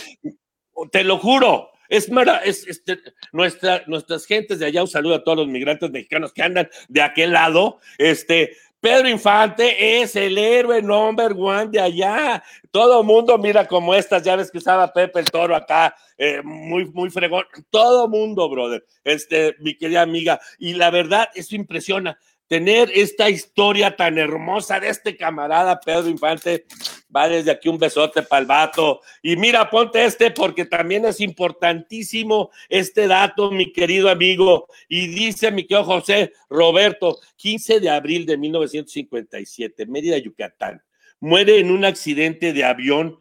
Te 0.92 1.04
lo 1.04 1.18
juro. 1.18 1.72
Es, 1.90 2.10
es 2.10 2.84
nuestra, 3.32 3.84
nuestras 3.88 4.26
gentes 4.26 4.60
de 4.60 4.66
allá, 4.66 4.82
un 4.82 4.90
saludo 4.90 5.16
a 5.16 5.24
todos 5.24 5.38
los 5.38 5.48
migrantes 5.48 5.90
mexicanos 5.90 6.34
que 6.34 6.44
andan 6.44 6.70
de 6.90 7.02
aquel 7.02 7.32
lado. 7.32 7.80
Este, 7.98 8.58
Pedro 8.80 9.10
Infante 9.10 10.02
es 10.02 10.16
el 10.16 10.38
héroe 10.38 10.82
number 10.82 11.34
one 11.34 11.70
de 11.70 11.80
allá. 11.80 12.44
Todo 12.72 13.04
mundo 13.04 13.38
mira 13.38 13.68
como 13.68 13.96
estas 13.96 14.24
llaves 14.24 14.52
que 14.52 14.60
usaba 14.60 14.94
Pepe 14.94 15.20
el 15.20 15.32
Toro 15.32 15.56
acá, 15.56 15.96
eh, 16.18 16.42
muy, 16.44 16.86
muy 16.86 17.10
fregón. 17.10 17.46
Todo 17.72 18.08
mundo, 18.08 18.48
brother. 18.50 18.86
Este, 19.04 19.56
mi 19.60 19.76
querida 19.76 20.04
amiga. 20.04 20.40
Y 20.60 20.74
la 20.74 20.92
verdad, 20.92 21.30
eso 21.34 21.56
impresiona 21.56 22.20
tener 22.48 22.89
esta 22.94 23.30
historia 23.30 23.96
tan 23.96 24.18
hermosa 24.18 24.80
de 24.80 24.89
este 24.89 25.16
camarada 25.16 25.80
Pedro 25.80 26.08
Infante. 26.08 26.66
Va 27.13 27.30
desde 27.30 27.51
aquí 27.51 27.70
un 27.70 27.77
besote 27.77 28.22
para 28.22 28.42
el 28.42 28.46
vato. 28.46 29.01
Y 29.22 29.36
mira, 29.36 29.70
ponte 29.70 30.04
este 30.04 30.32
porque 30.32 30.66
también 30.66 31.06
es 31.06 31.22
importantísimo 31.22 32.51
este 32.70 33.08
dato, 33.08 33.51
mi 33.51 33.72
querido 33.72 34.10
amigo. 34.10 34.68
Y 34.88 35.08
dice 35.08 35.51
mi 35.51 35.66
querido 35.66 35.84
José 35.84 36.34
Roberto, 36.50 37.20
15 37.38 37.80
de 37.80 37.89
abril 37.89 38.25
de 38.25 38.38
1957, 38.38 39.86
Mérida, 39.86 40.18
Yucatán. 40.18 40.82
Muere 41.20 41.60
en 41.60 41.72
un 41.72 41.86
accidente 41.86 42.54
de 42.54 42.63
avión. 42.63 43.20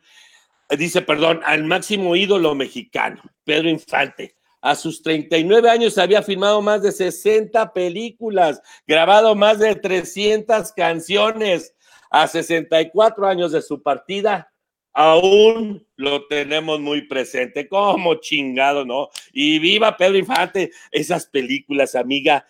Dice, 0.77 1.01
perdón, 1.01 1.41
al 1.45 1.65
máximo 1.65 2.17
ídolo 2.17 2.55
mexicano, 2.55 3.23
Pedro 3.45 3.69
Infante 3.69 4.36
a 4.61 4.75
sus 4.75 5.03
39 5.03 5.71
años 5.71 5.99
había 5.99 6.23
filmado 6.23 6.61
más 6.63 6.83
de 6.83 6.93
60 6.93 7.73
películas, 7.73 8.61
grabado 8.87 9.35
más 9.35 9.59
de 9.59 9.75
300 9.75 10.73
canciones. 10.73 11.73
A 12.09 12.29
64 12.29 13.27
años 13.27 13.51
de 13.51 13.61
su 13.61 13.83
partida, 13.83 14.53
aún 14.93 15.87
lo 15.97 16.27
tenemos 16.27 16.81
muy 16.81 17.07
presente. 17.07 17.69
Como 17.69 18.15
chingado, 18.17 18.85
¿no? 18.85 19.09
Y 19.33 19.59
viva 19.59 19.97
Pedro 19.97 20.17
Infante, 20.17 20.71
esas 20.91 21.27
películas, 21.27 21.95
amiga. 21.95 22.47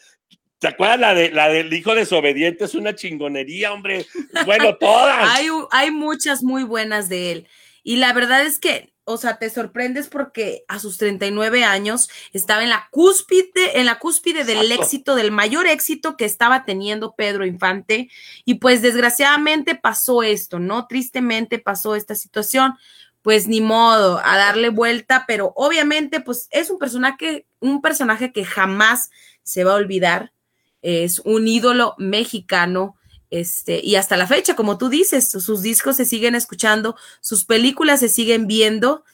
¿Te 0.59 0.69
acuerdas 0.69 1.01
la, 1.01 1.15
de, 1.15 1.31
la 1.31 1.49
del 1.49 1.73
hijo 1.73 1.95
desobediente? 1.95 2.65
Es 2.65 2.75
una 2.75 2.95
chingonería, 2.95 3.73
hombre. 3.73 4.07
Bueno, 4.45 4.77
todas. 4.81 5.29
hay, 5.37 5.49
hay 5.71 5.91
muchas 5.91 6.43
muy 6.43 6.63
buenas 6.63 7.09
de 7.09 7.33
él. 7.33 7.49
Y 7.83 7.97
la 7.97 8.13
verdad 8.13 8.45
es 8.45 8.59
que 8.59 8.93
o 9.09 9.19
sea, 9.19 9.39
te 9.39 9.49
sorprendes 9.51 10.09
porque 10.09 10.65
a 10.67 10.81
sus 10.81 10.99
39 10.99 11.63
años 11.63 12.11
estaba 12.33 12.65
en 12.65 12.71
la 12.71 12.89
cúspide, 12.91 13.79
en 13.79 13.87
la 13.87 14.01
cúspide 14.01 14.43
del 14.43 14.73
éxito, 14.73 15.15
del 15.15 15.31
mayor 15.31 15.69
éxito 15.69 16.17
que 16.17 16.25
estaba 16.25 16.65
teniendo 16.65 17.15
Pedro 17.15 17.47
Infante. 17.47 18.11
Y 18.45 18.55
pues 18.55 18.83
desgraciadamente 18.83 19.77
pasó 19.77 20.25
esto, 20.25 20.59
¿no? 20.59 20.89
Tristemente 20.89 21.61
pasó 21.61 21.95
esta 21.95 22.17
situación. 22.17 22.75
Pues 23.23 23.47
ni 23.47 23.61
modo, 23.61 24.21
a 24.25 24.37
darle 24.37 24.71
vuelta, 24.71 25.25
pero 25.27 25.53
obviamente, 25.55 26.21
pues 26.21 26.49
es 26.51 26.69
un 26.71 26.79
personaje, 26.79 27.47
un 27.61 27.83
personaje 27.83 28.33
que 28.33 28.45
jamás 28.45 29.11
se 29.45 29.63
va 29.63 29.73
a 29.73 29.77
olvidar. 29.77 30.33
Es 30.83 31.21
un 31.21 31.47
ídolo 31.47 31.95
mexicano 31.99 32.97
este, 33.31 33.81
y 33.83 33.97
hasta 33.97 34.17
la 34.17 34.27
fecha, 34.27 34.57
como 34.57 34.79
tú 34.79 34.89
dices, 34.89 35.31
sus 35.31 35.63
discos 35.63 35.97
se 35.97 36.05
siguen 36.05 36.35
escuchando, 36.35 36.97
sus 37.21 37.45
películas 37.45 38.01
se 38.01 38.09
siguen 38.09 38.47
viendo. 38.47 39.05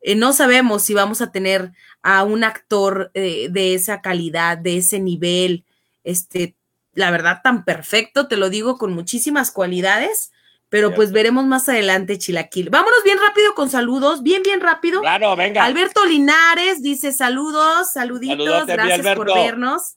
Eh, 0.00 0.14
no 0.14 0.32
sabemos 0.32 0.82
si 0.82 0.94
vamos 0.94 1.20
a 1.20 1.32
tener 1.32 1.72
a 2.02 2.22
un 2.24 2.44
actor 2.44 3.10
eh, 3.14 3.48
de 3.50 3.74
esa 3.74 4.02
calidad, 4.02 4.58
de 4.58 4.78
ese 4.78 5.00
nivel, 5.00 5.64
este, 6.04 6.54
la 6.92 7.10
verdad, 7.10 7.40
tan 7.42 7.64
perfecto, 7.64 8.28
te 8.28 8.36
lo 8.36 8.50
digo 8.50 8.76
con 8.76 8.92
muchísimas 8.92 9.50
cualidades, 9.50 10.30
pero 10.68 10.92
pues 10.92 11.12
veremos 11.12 11.44
más 11.44 11.68
adelante, 11.68 12.18
Chilaquil. 12.18 12.68
Vámonos 12.68 13.04
bien 13.04 13.18
rápido 13.24 13.54
con 13.54 13.70
saludos, 13.70 14.24
bien, 14.24 14.42
bien 14.42 14.60
rápido. 14.60 15.00
Claro, 15.00 15.36
venga. 15.36 15.64
Alberto 15.64 16.04
Linares 16.04 16.82
dice 16.82 17.12
saludos, 17.12 17.92
saluditos, 17.92 18.66
gracias 18.66 19.14
por 19.14 19.32
vernos. 19.32 19.96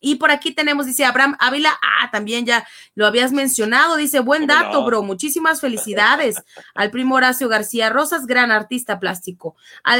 Y 0.00 0.16
por 0.16 0.30
aquí 0.30 0.52
tenemos, 0.52 0.86
dice 0.86 1.04
Abraham 1.04 1.36
Ávila, 1.38 1.78
ah, 1.82 2.10
también 2.10 2.46
ya 2.46 2.66
lo 2.94 3.06
habías 3.06 3.32
mencionado, 3.32 3.96
dice, 3.96 4.20
buen 4.20 4.46
dato, 4.46 4.82
bro, 4.84 5.02
muchísimas 5.02 5.60
felicidades 5.60 6.42
al 6.74 6.90
primo 6.90 7.16
Horacio 7.16 7.48
García 7.48 7.90
Rosas, 7.90 8.26
gran 8.26 8.50
artista 8.50 8.98
plástico. 8.98 9.56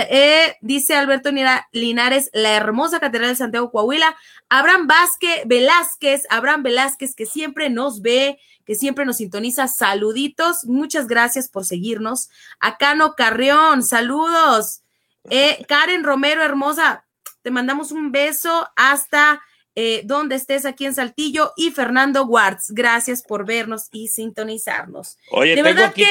Eh, 0.08 0.56
dice 0.62 0.96
Alberto 0.96 1.30
Linares, 1.72 2.30
la 2.32 2.52
hermosa 2.56 2.98
Catedral 2.98 3.30
de 3.30 3.36
Santiago 3.36 3.70
Coahuila, 3.70 4.16
Abraham 4.48 4.86
Vázquez, 4.86 5.42
Velázquez, 5.46 6.26
Abraham 6.30 6.62
Velázquez, 6.62 7.14
que 7.14 7.26
siempre 7.26 7.68
nos 7.68 8.00
ve, 8.00 8.38
que 8.64 8.74
siempre 8.74 9.04
nos 9.04 9.18
sintoniza, 9.18 9.68
saluditos, 9.68 10.64
muchas 10.64 11.06
gracias 11.06 11.48
por 11.48 11.64
seguirnos. 11.64 12.30
Acano 12.58 13.14
Carrión, 13.16 13.82
saludos. 13.82 14.82
Eh, 15.28 15.64
Karen 15.68 16.04
Romero, 16.04 16.42
hermosa, 16.42 17.04
te 17.42 17.50
mandamos 17.50 17.92
un 17.92 18.12
beso 18.12 18.68
hasta 18.76 19.42
eh, 19.74 20.02
donde 20.04 20.36
estés 20.36 20.64
aquí 20.64 20.86
en 20.86 20.94
Saltillo, 20.94 21.52
y 21.56 21.70
Fernando 21.70 22.24
Wartz. 22.24 22.70
Gracias 22.70 23.22
por 23.22 23.46
vernos 23.46 23.88
y 23.92 24.08
sintonizarnos. 24.08 25.18
Oye, 25.30 25.54
tengo 25.54 25.84
aquí, 25.84 26.06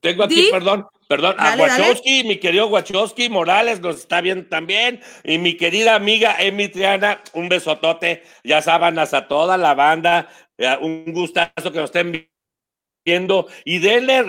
tengo 0.00 0.24
aquí, 0.24 0.48
perdón, 0.50 0.86
perdón, 1.08 1.36
a 1.38 1.56
Wachowski, 1.56 2.24
mi 2.24 2.38
querido 2.38 2.68
Wachowski 2.68 3.28
Morales 3.28 3.80
nos 3.80 3.96
está 3.96 4.20
viendo 4.20 4.48
también, 4.48 5.00
y 5.24 5.38
mi 5.38 5.56
querida 5.56 5.94
amiga 5.94 6.36
Emi 6.38 6.68
Triana, 6.68 7.22
un 7.32 7.48
besotote, 7.48 8.22
ya 8.42 8.62
sábanas 8.62 9.14
a 9.14 9.26
toda 9.28 9.56
la 9.56 9.74
banda, 9.74 10.28
eh, 10.58 10.76
un 10.80 11.12
gustazo 11.12 11.72
que 11.72 11.78
nos 11.78 11.86
estén 11.86 12.28
viendo 13.04 13.48
y 13.64 13.78
denle 13.78 14.22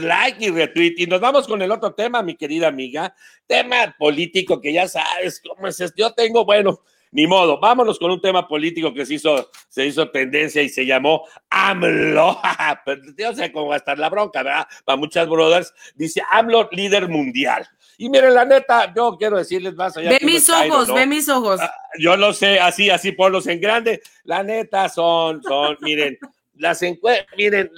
like 0.00 0.44
y 0.44 0.50
retweet. 0.50 0.94
Y 0.98 1.06
nos 1.06 1.20
vamos 1.20 1.46
con 1.46 1.62
el 1.62 1.70
otro 1.70 1.94
tema, 1.94 2.22
mi 2.22 2.34
querida 2.34 2.68
amiga, 2.68 3.14
tema 3.46 3.94
político 3.98 4.60
que 4.60 4.72
ya 4.72 4.86
sabes 4.86 5.40
cómo 5.40 5.66
es. 5.66 5.82
Yo 5.96 6.12
tengo, 6.12 6.44
bueno, 6.44 6.80
ni 7.12 7.26
modo, 7.26 7.60
vámonos 7.60 7.98
con 7.98 8.10
un 8.10 8.20
tema 8.20 8.48
político 8.48 8.92
que 8.92 9.04
se 9.04 9.14
hizo, 9.14 9.50
se 9.68 9.86
hizo 9.86 10.10
tendencia 10.10 10.62
y 10.62 10.70
se 10.70 10.86
llamó 10.86 11.26
AMLO. 11.50 12.40
Yo 13.18 13.34
sé 13.34 13.52
cómo 13.52 13.68
va 13.68 13.74
a 13.74 13.78
estar 13.78 13.98
la 13.98 14.08
bronca, 14.08 14.42
¿verdad? 14.42 14.66
Para 14.84 14.96
muchas 14.96 15.28
brothers, 15.28 15.74
dice 15.94 16.22
AMLO 16.30 16.70
líder 16.72 17.08
mundial. 17.08 17.68
Y 17.98 18.08
miren, 18.08 18.34
la 18.34 18.44
neta, 18.44 18.92
yo 18.96 19.16
quiero 19.16 19.36
decirles 19.36 19.74
más 19.74 19.96
allá. 19.96 20.10
Ve 20.10 20.18
mis 20.22 20.48
ojos, 20.48 20.92
ve 20.92 21.06
mis 21.06 21.28
ojos. 21.28 21.60
Ah, 21.60 21.72
yo 21.98 22.16
lo 22.16 22.32
sé, 22.32 22.58
así, 22.58 22.90
así, 22.90 23.12
ponlos 23.12 23.46
en 23.46 23.60
grande. 23.60 24.02
La 24.24 24.42
neta 24.42 24.88
son, 24.88 25.42
son, 25.42 25.76
miren, 25.82 26.18
las 26.54 26.82
encuestas, 26.82 27.26
miren, 27.36 27.70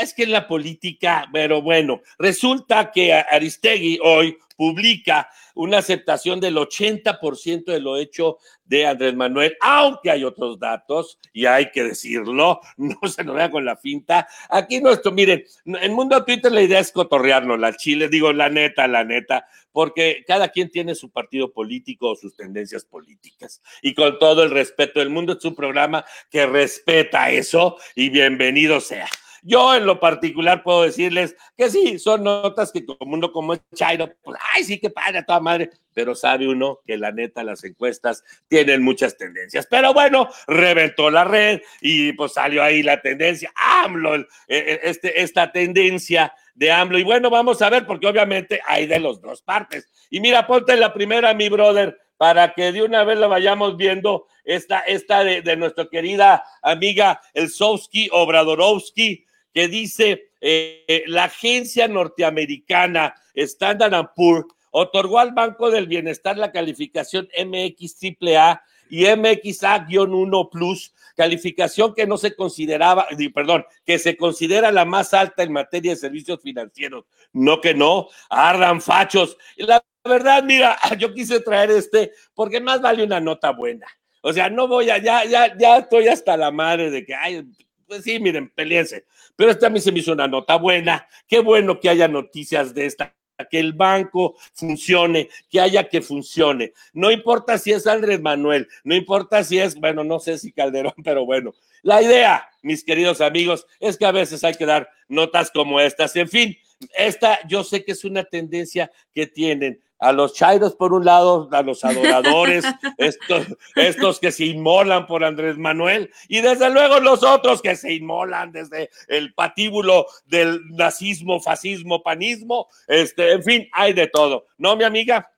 es 0.00 0.14
que 0.14 0.24
en 0.24 0.32
la 0.32 0.48
política, 0.48 1.28
pero 1.32 1.62
bueno, 1.62 2.00
resulta 2.18 2.90
que 2.90 3.12
Aristegui 3.12 4.00
hoy 4.02 4.36
publica 4.56 5.30
una 5.54 5.78
aceptación 5.78 6.40
del 6.40 6.56
80% 6.56 7.64
de 7.66 7.80
lo 7.80 7.96
hecho 7.96 8.38
de 8.64 8.86
Andrés 8.86 9.14
Manuel, 9.14 9.56
aunque 9.60 10.10
hay 10.10 10.24
otros 10.24 10.58
datos, 10.58 11.18
y 11.32 11.46
hay 11.46 11.70
que 11.70 11.84
decirlo, 11.84 12.60
no 12.76 12.96
se 13.08 13.24
nos 13.24 13.36
vea 13.36 13.50
con 13.50 13.64
la 13.64 13.76
finta. 13.76 14.26
Aquí 14.48 14.80
nuestro, 14.80 15.12
miren, 15.12 15.44
en 15.64 15.92
Mundo 15.92 16.24
Twitter 16.24 16.50
la 16.50 16.62
idea 16.62 16.80
es 16.80 16.90
cotorrearnos 16.90 17.58
la 17.58 17.76
Chile, 17.76 18.08
digo 18.08 18.32
la 18.32 18.48
neta, 18.48 18.88
la 18.88 19.04
neta, 19.04 19.46
porque 19.72 20.24
cada 20.26 20.48
quien 20.48 20.70
tiene 20.70 20.94
su 20.94 21.10
partido 21.10 21.52
político 21.52 22.10
o 22.10 22.16
sus 22.16 22.34
tendencias 22.34 22.84
políticas. 22.84 23.62
Y 23.82 23.94
con 23.94 24.18
todo 24.18 24.42
el 24.42 24.50
respeto 24.50 25.00
del 25.00 25.10
mundo, 25.10 25.34
es 25.34 25.44
un 25.44 25.54
programa 25.54 26.04
que 26.30 26.46
respeta 26.46 27.30
eso 27.30 27.76
y 27.94 28.08
bienvenido 28.08 28.80
sea. 28.80 29.08
Yo 29.42 29.74
en 29.74 29.86
lo 29.86 30.00
particular 30.00 30.62
puedo 30.62 30.82
decirles 30.82 31.36
que 31.56 31.70
sí, 31.70 31.98
son 31.98 32.24
notas 32.24 32.72
que 32.72 32.84
como 32.84 33.14
uno 33.14 33.32
como 33.32 33.54
es 33.54 33.60
Chairo, 33.74 34.12
pues, 34.22 34.38
ay, 34.54 34.64
sí 34.64 34.78
que 34.78 34.90
padre 34.90 35.18
a 35.18 35.24
toda 35.24 35.40
madre, 35.40 35.70
pero 35.94 36.14
sabe 36.14 36.46
uno 36.48 36.80
que 36.86 36.96
la 36.96 37.12
neta 37.12 37.42
las 37.42 37.64
encuestas 37.64 38.22
tienen 38.48 38.82
muchas 38.82 39.16
tendencias. 39.16 39.66
Pero 39.70 39.94
bueno, 39.94 40.28
reventó 40.46 41.10
la 41.10 41.24
red 41.24 41.60
y 41.80 42.12
pues 42.12 42.34
salió 42.34 42.62
ahí 42.62 42.82
la 42.82 43.00
tendencia, 43.00 43.52
AMLO, 43.82 44.16
e, 44.16 44.26
e, 44.48 44.80
este, 44.84 45.22
esta 45.22 45.52
tendencia 45.52 46.34
de 46.54 46.72
AMLO. 46.72 46.98
Y 46.98 47.04
bueno, 47.04 47.30
vamos 47.30 47.62
a 47.62 47.70
ver, 47.70 47.86
porque 47.86 48.06
obviamente 48.06 48.60
hay 48.66 48.86
de 48.86 49.00
los 49.00 49.20
dos 49.20 49.42
partes. 49.42 49.90
Y 50.10 50.20
mira, 50.20 50.46
ponte 50.46 50.76
la 50.76 50.92
primera, 50.92 51.34
mi 51.34 51.48
brother, 51.48 51.98
para 52.16 52.54
que 52.54 52.72
de 52.72 52.82
una 52.82 53.04
vez 53.04 53.18
la 53.18 53.26
vayamos 53.26 53.76
viendo, 53.76 54.26
esta, 54.44 54.80
esta 54.80 55.24
de, 55.24 55.42
de 55.42 55.56
nuestra 55.56 55.88
querida 55.90 56.44
amiga 56.62 57.20
El 57.34 57.50
Sowski 57.50 58.08
Obradorowski, 58.12 59.25
que 59.56 59.68
dice 59.68 60.32
eh, 60.42 61.02
la 61.06 61.24
agencia 61.24 61.88
norteamericana 61.88 63.14
Standard 63.34 64.10
Poor's 64.14 64.44
otorgó 64.70 65.18
al 65.18 65.32
Banco 65.32 65.70
del 65.70 65.86
Bienestar 65.86 66.36
la 66.36 66.52
calificación 66.52 67.26
MXAA 67.42 68.62
y 68.90 69.04
MXA-1 69.04 70.50
Plus, 70.50 70.92
calificación 71.16 71.94
que 71.94 72.06
no 72.06 72.18
se 72.18 72.36
consideraba, 72.36 73.08
perdón, 73.34 73.64
que 73.86 73.98
se 73.98 74.18
considera 74.18 74.70
la 74.70 74.84
más 74.84 75.14
alta 75.14 75.42
en 75.42 75.52
materia 75.52 75.92
de 75.92 75.96
servicios 75.96 76.38
financieros. 76.42 77.06
No 77.32 77.62
que 77.62 77.72
no, 77.72 78.08
arran 78.28 78.82
fachos. 78.82 79.38
La 79.56 79.82
verdad, 80.04 80.44
mira, 80.44 80.76
yo 80.98 81.14
quise 81.14 81.40
traer 81.40 81.70
este 81.70 82.12
porque 82.34 82.60
más 82.60 82.82
vale 82.82 83.02
una 83.04 83.20
nota 83.20 83.52
buena. 83.52 83.86
O 84.20 84.34
sea, 84.34 84.50
no 84.50 84.68
voy 84.68 84.90
a, 84.90 84.98
ya, 84.98 85.24
ya, 85.24 85.56
ya 85.56 85.78
estoy 85.78 86.08
hasta 86.08 86.36
la 86.36 86.50
madre 86.50 86.90
de 86.90 87.06
que, 87.06 87.14
ay, 87.14 87.42
pues 87.86 88.02
sí, 88.02 88.18
miren, 88.20 88.50
peleense. 88.50 89.06
Pero 89.36 89.50
esta 89.50 89.66
a 89.68 89.70
mí 89.70 89.80
se 89.80 89.92
me 89.92 90.00
hizo 90.00 90.12
una 90.12 90.26
nota 90.26 90.56
buena. 90.56 91.06
Qué 91.28 91.40
bueno 91.40 91.78
que 91.78 91.88
haya 91.88 92.08
noticias 92.08 92.74
de 92.74 92.86
esta 92.86 93.14
que 93.50 93.58
el 93.58 93.74
banco 93.74 94.36
funcione, 94.54 95.28
que 95.50 95.60
haya 95.60 95.88
que 95.88 96.00
funcione. 96.00 96.72
No 96.94 97.10
importa 97.10 97.58
si 97.58 97.72
es 97.72 97.86
Andrés 97.86 98.20
Manuel, 98.20 98.66
no 98.82 98.94
importa 98.94 99.44
si 99.44 99.58
es, 99.58 99.74
bueno, 99.74 100.04
no 100.04 100.18
sé 100.20 100.38
si 100.38 100.52
Calderón, 100.52 100.94
pero 101.04 101.26
bueno, 101.26 101.54
la 101.82 102.02
idea, 102.02 102.48
mis 102.62 102.82
queridos 102.82 103.20
amigos, 103.20 103.66
es 103.78 103.98
que 103.98 104.06
a 104.06 104.12
veces 104.12 104.42
hay 104.42 104.54
que 104.54 104.66
dar 104.66 104.88
notas 105.08 105.50
como 105.50 105.80
estas. 105.80 106.16
En 106.16 106.28
fin, 106.28 106.56
esta 106.96 107.38
yo 107.46 107.62
sé 107.62 107.84
que 107.84 107.92
es 107.92 108.04
una 108.04 108.24
tendencia 108.24 108.90
que 109.12 109.26
tienen 109.26 109.82
a 109.98 110.12
los 110.12 110.34
chairos 110.34 110.74
por 110.74 110.92
un 110.92 111.04
lado, 111.04 111.48
a 111.52 111.62
los 111.62 111.84
adoradores, 111.84 112.64
estos, 112.98 113.46
estos 113.74 114.20
que 114.20 114.32
se 114.32 114.46
inmolan 114.46 115.06
por 115.06 115.24
Andrés 115.24 115.58
Manuel, 115.58 116.10
y 116.28 116.40
desde 116.40 116.70
luego 116.70 117.00
los 117.00 117.22
otros 117.22 117.62
que 117.62 117.76
se 117.76 117.94
inmolan 117.94 118.52
desde 118.52 118.90
el 119.08 119.32
patíbulo 119.34 120.06
del 120.26 120.60
nazismo, 120.70 121.40
fascismo, 121.40 122.02
panismo, 122.02 122.68
este, 122.88 123.32
en 123.32 123.42
fin, 123.42 123.68
hay 123.72 123.92
de 123.92 124.06
todo, 124.06 124.46
¿no, 124.58 124.76
mi 124.76 124.84
amiga? 124.84 125.30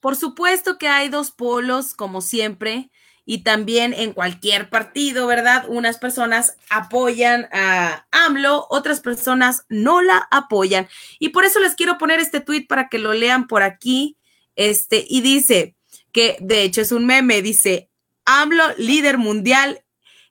Por 0.00 0.16
supuesto 0.16 0.76
que 0.76 0.88
hay 0.88 1.08
dos 1.08 1.30
polos, 1.30 1.94
como 1.94 2.20
siempre, 2.20 2.90
y 3.26 3.42
también 3.42 3.94
en 3.94 4.12
cualquier 4.12 4.68
partido, 4.68 5.26
¿verdad? 5.26 5.64
Unas 5.68 5.98
personas 5.98 6.56
apoyan 6.68 7.48
a 7.52 8.06
AMLO, 8.10 8.66
otras 8.70 9.00
personas 9.00 9.64
no 9.68 10.02
la 10.02 10.28
apoyan. 10.30 10.88
Y 11.18 11.30
por 11.30 11.44
eso 11.44 11.60
les 11.60 11.74
quiero 11.74 11.96
poner 11.96 12.20
este 12.20 12.40
tweet 12.40 12.66
para 12.66 12.88
que 12.88 12.98
lo 12.98 13.14
lean 13.14 13.46
por 13.46 13.62
aquí. 13.62 14.18
Este, 14.56 15.04
y 15.08 15.20
dice 15.22 15.74
que 16.12 16.36
de 16.40 16.62
hecho 16.62 16.80
es 16.80 16.92
un 16.92 17.06
meme, 17.06 17.42
dice 17.42 17.90
AMLO, 18.24 18.64
líder 18.76 19.18
mundial 19.18 19.84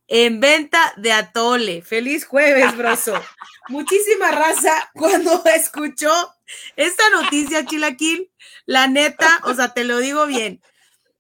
en 0.08 0.40
venta 0.40 0.94
de 0.98 1.12
atole. 1.12 1.82
Feliz 1.82 2.26
jueves, 2.26 2.78
broso. 2.78 3.20
Muchísima 3.70 4.32
raza 4.32 4.92
cuando 4.94 5.42
escuchó 5.46 6.12
esta 6.76 7.10
noticia, 7.10 7.66
Chilaquil, 7.66 8.30
la 8.66 8.88
neta, 8.88 9.42
o 9.46 9.54
sea, 9.56 9.74
te 9.74 9.84
lo 9.84 9.98
digo 9.98 10.28
bien, 10.28 10.62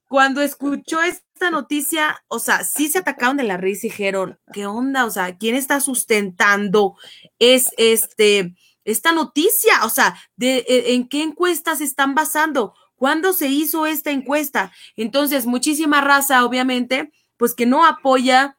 cuando 0.07 0.41
escuchó 0.41 1.01
esta 1.01 1.23
noticia, 1.51 2.23
o 2.27 2.39
sea, 2.39 2.63
sí 2.63 2.89
se 2.89 2.99
atacaron 2.99 3.37
de 3.37 3.43
la 3.43 3.57
risa 3.57 3.87
y 3.87 3.89
dijeron, 3.89 4.39
¿qué 4.53 4.65
onda? 4.65 5.05
O 5.05 5.09
sea, 5.09 5.37
¿quién 5.37 5.55
está 5.55 5.79
sustentando 5.79 6.95
es 7.39 7.69
este 7.77 8.55
esta 8.85 9.11
noticia? 9.13 9.85
O 9.85 9.89
sea, 9.89 10.15
de, 10.35 10.57
e, 10.67 10.93
¿en 10.93 11.07
qué 11.07 11.23
encuestas 11.23 11.81
están 11.81 12.15
basando? 12.15 12.73
¿Cuándo 12.95 13.33
se 13.33 13.47
hizo 13.47 13.85
esta 13.85 14.11
encuesta? 14.11 14.71
Entonces, 14.95 15.45
muchísima 15.45 16.01
raza, 16.01 16.45
obviamente, 16.45 17.11
pues 17.37 17.53
que 17.53 17.65
no 17.65 17.85
apoya 17.85 18.57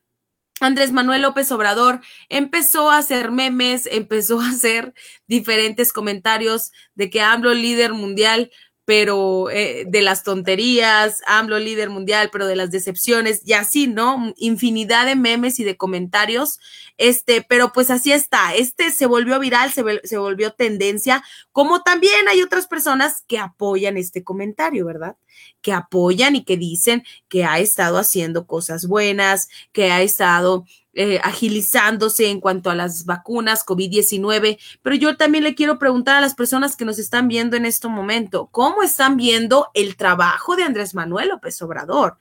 Andrés 0.60 0.92
Manuel 0.92 1.22
López 1.22 1.50
Obrador 1.50 2.00
empezó 2.28 2.90
a 2.90 2.98
hacer 2.98 3.30
memes, 3.30 3.88
empezó 3.90 4.40
a 4.40 4.50
hacer 4.50 4.94
diferentes 5.26 5.92
comentarios 5.92 6.72
de 6.94 7.10
que 7.10 7.20
hablo 7.20 7.52
líder 7.54 7.92
mundial, 7.92 8.50
pero 8.84 9.50
eh, 9.50 9.84
de 9.86 10.02
las 10.02 10.22
tonterías, 10.22 11.22
AMLO 11.26 11.58
líder 11.58 11.90
mundial, 11.90 12.28
pero 12.30 12.46
de 12.46 12.56
las 12.56 12.70
decepciones 12.70 13.40
y 13.44 13.54
así, 13.54 13.86
¿no? 13.86 14.34
Infinidad 14.36 15.06
de 15.06 15.16
memes 15.16 15.58
y 15.58 15.64
de 15.64 15.76
comentarios, 15.76 16.58
este, 16.98 17.42
pero 17.48 17.72
pues 17.72 17.90
así 17.90 18.12
está, 18.12 18.54
este 18.54 18.90
se 18.90 19.06
volvió 19.06 19.38
viral, 19.38 19.72
se, 19.72 19.82
se 20.04 20.18
volvió 20.18 20.52
tendencia, 20.52 21.24
como 21.52 21.82
también 21.82 22.28
hay 22.28 22.42
otras 22.42 22.66
personas 22.66 23.24
que 23.26 23.38
apoyan 23.38 23.96
este 23.96 24.22
comentario, 24.22 24.84
¿verdad? 24.84 25.16
Que 25.62 25.72
apoyan 25.72 26.36
y 26.36 26.44
que 26.44 26.56
dicen 26.56 27.04
que 27.28 27.44
ha 27.44 27.58
estado 27.58 27.98
haciendo 27.98 28.46
cosas 28.46 28.86
buenas, 28.86 29.48
que 29.72 29.90
ha 29.90 30.02
estado 30.02 30.64
eh, 30.94 31.20
agilizándose 31.22 32.28
en 32.28 32.40
cuanto 32.40 32.70
a 32.70 32.74
las 32.74 33.04
vacunas 33.04 33.64
COVID-19, 33.66 34.58
pero 34.82 34.96
yo 34.96 35.16
también 35.16 35.44
le 35.44 35.54
quiero 35.54 35.78
preguntar 35.78 36.16
a 36.16 36.20
las 36.20 36.34
personas 36.34 36.76
que 36.76 36.84
nos 36.84 36.98
están 36.98 37.28
viendo 37.28 37.56
en 37.56 37.66
este 37.66 37.88
momento, 37.88 38.48
¿cómo 38.52 38.82
están 38.82 39.16
viendo 39.16 39.68
el 39.74 39.96
trabajo 39.96 40.56
de 40.56 40.62
Andrés 40.62 40.94
Manuel 40.94 41.28
López 41.28 41.60
Obrador? 41.62 42.18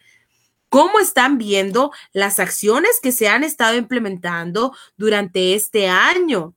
¿Cómo 0.70 1.00
están 1.00 1.38
viendo 1.38 1.92
las 2.14 2.40
acciones 2.40 3.00
que 3.00 3.12
se 3.12 3.28
han 3.28 3.44
estado 3.44 3.78
implementando 3.78 4.74
durante 4.98 5.54
este 5.54 5.88
año? 5.88 6.56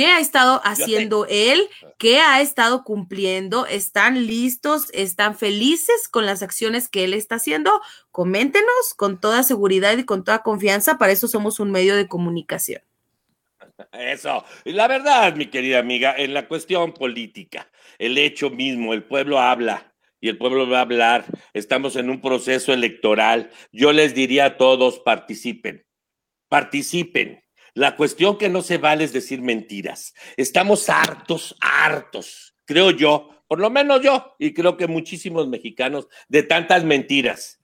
¿Qué 0.00 0.06
ha 0.06 0.18
estado 0.18 0.62
haciendo 0.64 1.26
él? 1.28 1.68
¿Qué 1.98 2.20
ha 2.20 2.40
estado 2.40 2.84
cumpliendo? 2.84 3.66
¿Están 3.66 4.26
listos? 4.26 4.86
¿Están 4.94 5.36
felices 5.36 6.08
con 6.08 6.24
las 6.24 6.42
acciones 6.42 6.88
que 6.88 7.04
él 7.04 7.12
está 7.12 7.34
haciendo? 7.34 7.82
Coméntenos 8.10 8.94
con 8.96 9.20
toda 9.20 9.42
seguridad 9.42 9.98
y 9.98 10.04
con 10.04 10.24
toda 10.24 10.42
confianza. 10.42 10.96
Para 10.96 11.12
eso 11.12 11.28
somos 11.28 11.60
un 11.60 11.70
medio 11.70 11.96
de 11.96 12.08
comunicación. 12.08 12.80
Eso. 13.92 14.42
Y 14.64 14.72
la 14.72 14.88
verdad, 14.88 15.36
mi 15.36 15.48
querida 15.48 15.80
amiga, 15.80 16.14
en 16.16 16.32
la 16.32 16.48
cuestión 16.48 16.94
política, 16.94 17.70
el 17.98 18.16
hecho 18.16 18.48
mismo, 18.48 18.94
el 18.94 19.04
pueblo 19.04 19.38
habla 19.38 19.92
y 20.18 20.30
el 20.30 20.38
pueblo 20.38 20.66
va 20.66 20.78
a 20.78 20.82
hablar. 20.82 21.26
Estamos 21.52 21.96
en 21.96 22.08
un 22.08 22.22
proceso 22.22 22.72
electoral. 22.72 23.50
Yo 23.70 23.92
les 23.92 24.14
diría 24.14 24.46
a 24.46 24.56
todos, 24.56 24.98
participen, 25.00 25.84
participen 26.48 27.42
la 27.74 27.96
cuestión 27.96 28.38
que 28.38 28.48
no 28.48 28.62
se 28.62 28.78
vale 28.78 29.04
es 29.04 29.12
decir 29.12 29.42
mentiras. 29.42 30.14
Estamos 30.36 30.88
hartos, 30.88 31.56
hartos, 31.60 32.54
creo 32.64 32.90
yo, 32.90 33.30
por 33.46 33.58
lo 33.58 33.70
menos 33.70 34.02
yo, 34.02 34.34
y 34.38 34.54
creo 34.54 34.76
que 34.76 34.86
muchísimos 34.86 35.48
mexicanos, 35.48 36.08
de 36.28 36.42
tantas 36.42 36.84
mentiras, 36.84 37.60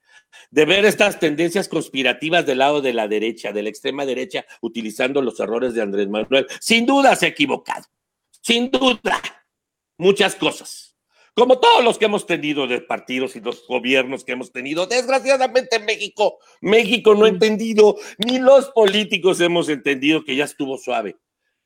de 0.50 0.64
ver 0.64 0.84
estas 0.84 1.18
tendencias 1.18 1.68
conspirativas 1.68 2.44
del 2.46 2.58
lado 2.58 2.80
de 2.80 2.92
la 2.92 3.08
derecha, 3.08 3.52
de 3.52 3.62
la 3.62 3.68
extrema 3.68 4.04
derecha, 4.04 4.44
utilizando 4.60 5.22
los 5.22 5.38
errores 5.40 5.74
de 5.74 5.82
Andrés 5.82 6.08
Manuel. 6.08 6.46
Sin 6.60 6.86
duda 6.86 7.16
se 7.16 7.26
ha 7.26 7.28
equivocado, 7.30 7.84
sin 8.42 8.70
duda, 8.70 9.20
muchas 9.96 10.34
cosas 10.34 10.85
como 11.36 11.58
todos 11.58 11.84
los 11.84 11.98
que 11.98 12.06
hemos 12.06 12.26
tenido 12.26 12.66
de 12.66 12.80
partidos 12.80 13.36
y 13.36 13.40
los 13.40 13.66
gobiernos 13.66 14.24
que 14.24 14.32
hemos 14.32 14.52
tenido. 14.52 14.86
Desgraciadamente 14.86 15.78
México, 15.78 16.38
México 16.62 17.14
no 17.14 17.26
ha 17.26 17.28
entendido, 17.28 17.96
ni 18.16 18.38
los 18.38 18.70
políticos 18.70 19.38
hemos 19.40 19.68
entendido 19.68 20.24
que 20.24 20.34
ya 20.34 20.44
estuvo 20.44 20.78
suave 20.78 21.16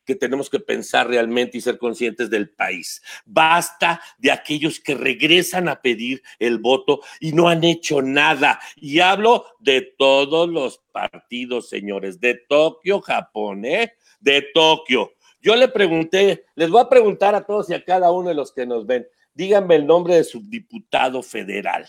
que 0.05 0.17
tenemos 0.17 0.51
que 0.51 0.59
pensar 0.59 1.07
realmente 1.07 1.59
y 1.59 1.61
ser 1.61 1.79
conscientes 1.79 2.31
del 2.31 2.51
país. 2.51 3.01
Basta 3.25 4.01
de 4.19 4.33
aquellos 4.33 4.81
que 4.81 4.97
regresan 4.97 5.69
a 5.69 5.81
pedir 5.81 6.21
el 6.41 6.59
voto 6.59 7.01
y 7.21 7.33
no 7.33 7.49
han 7.49 7.63
hecho 7.63 8.03
nada. 8.03 8.59
Y 8.75 8.99
hablo 8.99 9.45
de 9.61 9.83
todos 9.97 10.49
los 10.49 10.79
partidos, 10.91 11.69
señores, 11.69 12.19
de 12.19 12.35
Tokio, 12.49 13.01
Japón, 13.01 13.65
¿eh? 13.65 13.93
De 14.19 14.49
Tokio. 14.53 15.13
Yo 15.41 15.55
le 15.55 15.69
pregunté, 15.69 16.45
les 16.57 16.71
voy 16.71 16.81
a 16.81 16.89
preguntar 16.89 17.37
a 17.37 17.47
todos 17.47 17.71
y 17.71 17.75
a 17.75 17.85
cada 17.85 18.11
uno 18.11 18.31
de 18.31 18.35
los 18.35 18.53
que 18.53 18.67
nos 18.67 18.87
ven, 18.87 19.07
díganme 19.35 19.77
el 19.77 19.87
nombre 19.87 20.17
de 20.17 20.25
su 20.25 20.41
diputado 20.49 21.23
federal 21.23 21.89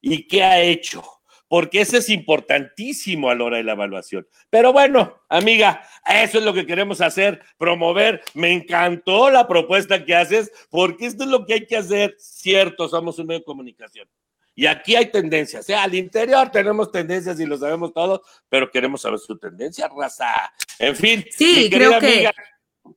y 0.00 0.26
qué 0.26 0.42
ha 0.42 0.60
hecho 0.60 1.02
porque 1.48 1.80
ese 1.80 1.98
es 1.98 2.08
importantísimo 2.08 3.30
a 3.30 3.34
la 3.34 3.44
hora 3.44 3.56
de 3.58 3.64
la 3.64 3.72
evaluación. 3.72 4.26
Pero 4.50 4.72
bueno, 4.72 5.22
amiga, 5.28 5.82
eso 6.06 6.38
es 6.38 6.44
lo 6.44 6.52
que 6.52 6.66
queremos 6.66 7.00
hacer, 7.00 7.40
promover. 7.56 8.22
Me 8.34 8.52
encantó 8.52 9.30
la 9.30 9.46
propuesta 9.46 10.04
que 10.04 10.14
haces, 10.14 10.50
porque 10.70 11.06
esto 11.06 11.24
es 11.24 11.30
lo 11.30 11.46
que 11.46 11.54
hay 11.54 11.66
que 11.66 11.76
hacer. 11.76 12.16
Cierto, 12.18 12.88
somos 12.88 13.18
un 13.18 13.26
medio 13.26 13.40
de 13.40 13.44
comunicación. 13.44 14.08
Y 14.54 14.66
aquí 14.66 14.96
hay 14.96 15.06
tendencias. 15.06 15.64
O 15.64 15.66
sea, 15.66 15.82
al 15.82 15.94
interior 15.94 16.50
tenemos 16.50 16.90
tendencias 16.90 17.38
y 17.38 17.46
lo 17.46 17.58
sabemos 17.58 17.92
todo, 17.92 18.22
pero 18.48 18.70
queremos 18.70 19.02
saber 19.02 19.18
su 19.18 19.38
tendencia, 19.38 19.88
raza. 19.94 20.52
En 20.78 20.96
fin. 20.96 21.24
Sí, 21.30 21.68
creo 21.70 22.00
que 22.00 22.30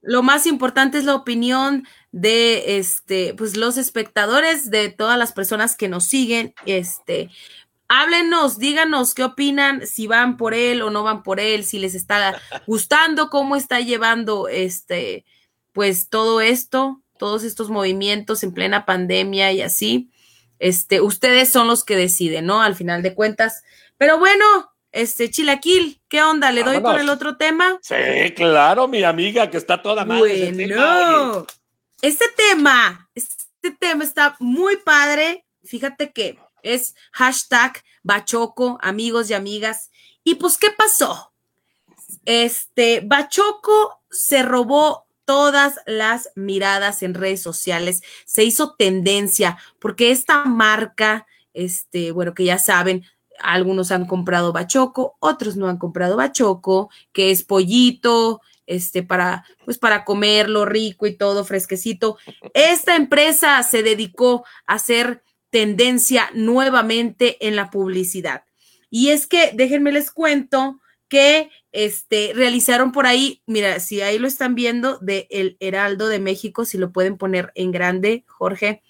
lo 0.01 0.23
más 0.23 0.45
importante 0.45 0.97
es 0.97 1.03
la 1.03 1.15
opinión 1.15 1.87
de 2.11 2.77
este, 2.77 3.33
pues 3.35 3.57
los 3.57 3.77
espectadores, 3.77 4.69
de 4.71 4.89
todas 4.89 5.17
las 5.17 5.31
personas 5.31 5.75
que 5.75 5.87
nos 5.87 6.05
siguen. 6.05 6.53
Este, 6.65 7.29
háblenos, 7.87 8.59
díganos 8.59 9.13
qué 9.13 9.23
opinan, 9.23 9.85
si 9.85 10.07
van 10.07 10.37
por 10.37 10.53
él 10.53 10.81
o 10.81 10.89
no 10.89 11.03
van 11.03 11.23
por 11.23 11.39
él, 11.39 11.65
si 11.65 11.79
les 11.79 11.95
está 11.95 12.39
gustando, 12.67 13.29
cómo 13.29 13.55
está 13.55 13.79
llevando 13.79 14.47
este, 14.47 15.25
pues 15.73 16.09
todo 16.09 16.41
esto, 16.41 17.01
todos 17.17 17.43
estos 17.43 17.69
movimientos 17.69 18.43
en 18.43 18.53
plena 18.53 18.85
pandemia 18.85 19.51
y 19.51 19.61
así. 19.61 20.09
Este, 20.59 21.01
ustedes 21.01 21.49
son 21.49 21.67
los 21.67 21.83
que 21.83 21.95
deciden, 21.95 22.45
¿no? 22.45 22.61
Al 22.61 22.75
final 22.75 23.01
de 23.01 23.15
cuentas. 23.15 23.63
Pero 23.97 24.19
bueno, 24.19 24.45
este, 24.91 25.29
Chilaquil, 25.29 26.01
¿qué 26.07 26.23
onda? 26.23 26.51
¿Le 26.51 26.63
doy 26.63 26.79
por 26.79 26.99
el 26.99 27.09
otro 27.09 27.37
tema? 27.37 27.79
Sí, 27.81 28.33
claro, 28.35 28.87
mi 28.87 29.03
amiga, 29.03 29.49
que 29.49 29.57
está 29.57 29.81
toda 29.81 30.05
mal. 30.05 30.19
Bueno, 30.19 31.45
este 32.01 32.25
tema, 32.35 33.09
este 33.13 33.71
tema 33.79 34.03
está 34.03 34.35
muy 34.39 34.77
padre. 34.77 35.45
Fíjate 35.63 36.11
que 36.11 36.39
es 36.63 36.95
hashtag 37.11 37.83
Bachoco, 38.03 38.79
amigos 38.81 39.29
y 39.29 39.33
amigas. 39.33 39.91
Y 40.23 40.35
pues, 40.35 40.57
¿qué 40.57 40.71
pasó? 40.71 41.33
Este, 42.25 43.01
Bachoco 43.05 44.01
se 44.09 44.43
robó 44.43 45.07
todas 45.25 45.79
las 45.85 46.31
miradas 46.35 47.03
en 47.03 47.13
redes 47.13 47.41
sociales, 47.41 48.01
se 48.25 48.43
hizo 48.43 48.73
tendencia 48.73 49.59
porque 49.77 50.09
esta 50.09 50.45
marca, 50.45 51.27
este, 51.53 52.11
bueno, 52.11 52.33
que 52.33 52.45
ya 52.45 52.57
saben, 52.57 53.05
algunos 53.41 53.91
han 53.91 54.05
comprado 54.05 54.53
bachoco, 54.53 55.15
otros 55.19 55.55
no 55.55 55.67
han 55.67 55.77
comprado 55.77 56.17
bachoco, 56.17 56.89
que 57.11 57.31
es 57.31 57.43
pollito, 57.43 58.41
este, 58.65 59.01
para, 59.03 59.45
pues 59.65 59.77
para 59.77 60.05
comerlo 60.05 60.65
rico 60.65 61.07
y 61.07 61.17
todo 61.17 61.43
fresquecito. 61.43 62.17
Esta 62.53 62.95
empresa 62.95 63.61
se 63.63 63.83
dedicó 63.83 64.45
a 64.67 64.75
hacer 64.75 65.23
tendencia 65.49 66.29
nuevamente 66.33 67.47
en 67.47 67.55
la 67.55 67.71
publicidad. 67.71 68.43
Y 68.89 69.09
es 69.09 69.27
que, 69.27 69.51
déjenme 69.53 69.91
les 69.91 70.11
cuento 70.11 70.79
que 71.07 71.49
este, 71.71 72.31
realizaron 72.35 72.91
por 72.91 73.07
ahí, 73.07 73.41
mira, 73.47 73.79
si 73.79 74.01
ahí 74.01 74.19
lo 74.19 74.27
están 74.27 74.55
viendo, 74.55 74.99
de 74.99 75.27
El 75.31 75.57
Heraldo 75.59 76.07
de 76.07 76.19
México, 76.19 76.65
si 76.65 76.77
lo 76.77 76.91
pueden 76.91 77.17
poner 77.17 77.51
en 77.55 77.71
grande, 77.71 78.23
Jorge, 78.27 78.83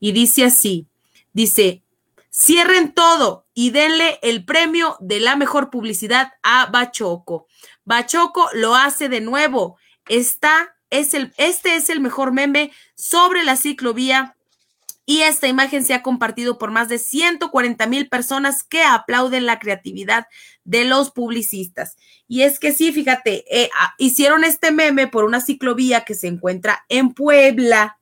y 0.00 0.12
dice 0.12 0.44
así, 0.44 0.86
dice, 1.32 1.82
cierren 2.30 2.92
todo 2.92 3.46
y 3.54 3.70
denle 3.70 4.18
el 4.22 4.44
premio 4.44 4.96
de 5.00 5.20
la 5.20 5.36
mejor 5.36 5.70
publicidad 5.70 6.32
a 6.42 6.66
Bachoco. 6.66 7.46
Bachoco 7.84 8.48
lo 8.52 8.74
hace 8.74 9.08
de 9.08 9.20
nuevo. 9.20 9.78
Está, 10.08 10.76
es 10.90 11.14
el, 11.14 11.32
este 11.38 11.76
es 11.76 11.90
el 11.90 12.00
mejor 12.00 12.32
meme 12.32 12.72
sobre 12.94 13.44
la 13.44 13.56
ciclovía 13.56 14.36
y 15.08 15.20
esta 15.20 15.46
imagen 15.46 15.84
se 15.84 15.94
ha 15.94 16.02
compartido 16.02 16.58
por 16.58 16.72
más 16.72 16.88
de 16.88 16.98
140 16.98 17.86
mil 17.86 18.08
personas 18.08 18.64
que 18.64 18.82
aplauden 18.82 19.46
la 19.46 19.60
creatividad 19.60 20.26
de 20.64 20.84
los 20.84 21.12
publicistas. 21.12 21.96
Y 22.26 22.42
es 22.42 22.58
que 22.58 22.72
sí, 22.72 22.92
fíjate, 22.92 23.44
eh, 23.48 23.70
hicieron 23.98 24.42
este 24.42 24.72
meme 24.72 25.06
por 25.06 25.24
una 25.24 25.40
ciclovía 25.40 26.04
que 26.04 26.16
se 26.16 26.26
encuentra 26.26 26.84
en 26.88 27.14
Puebla 27.14 27.98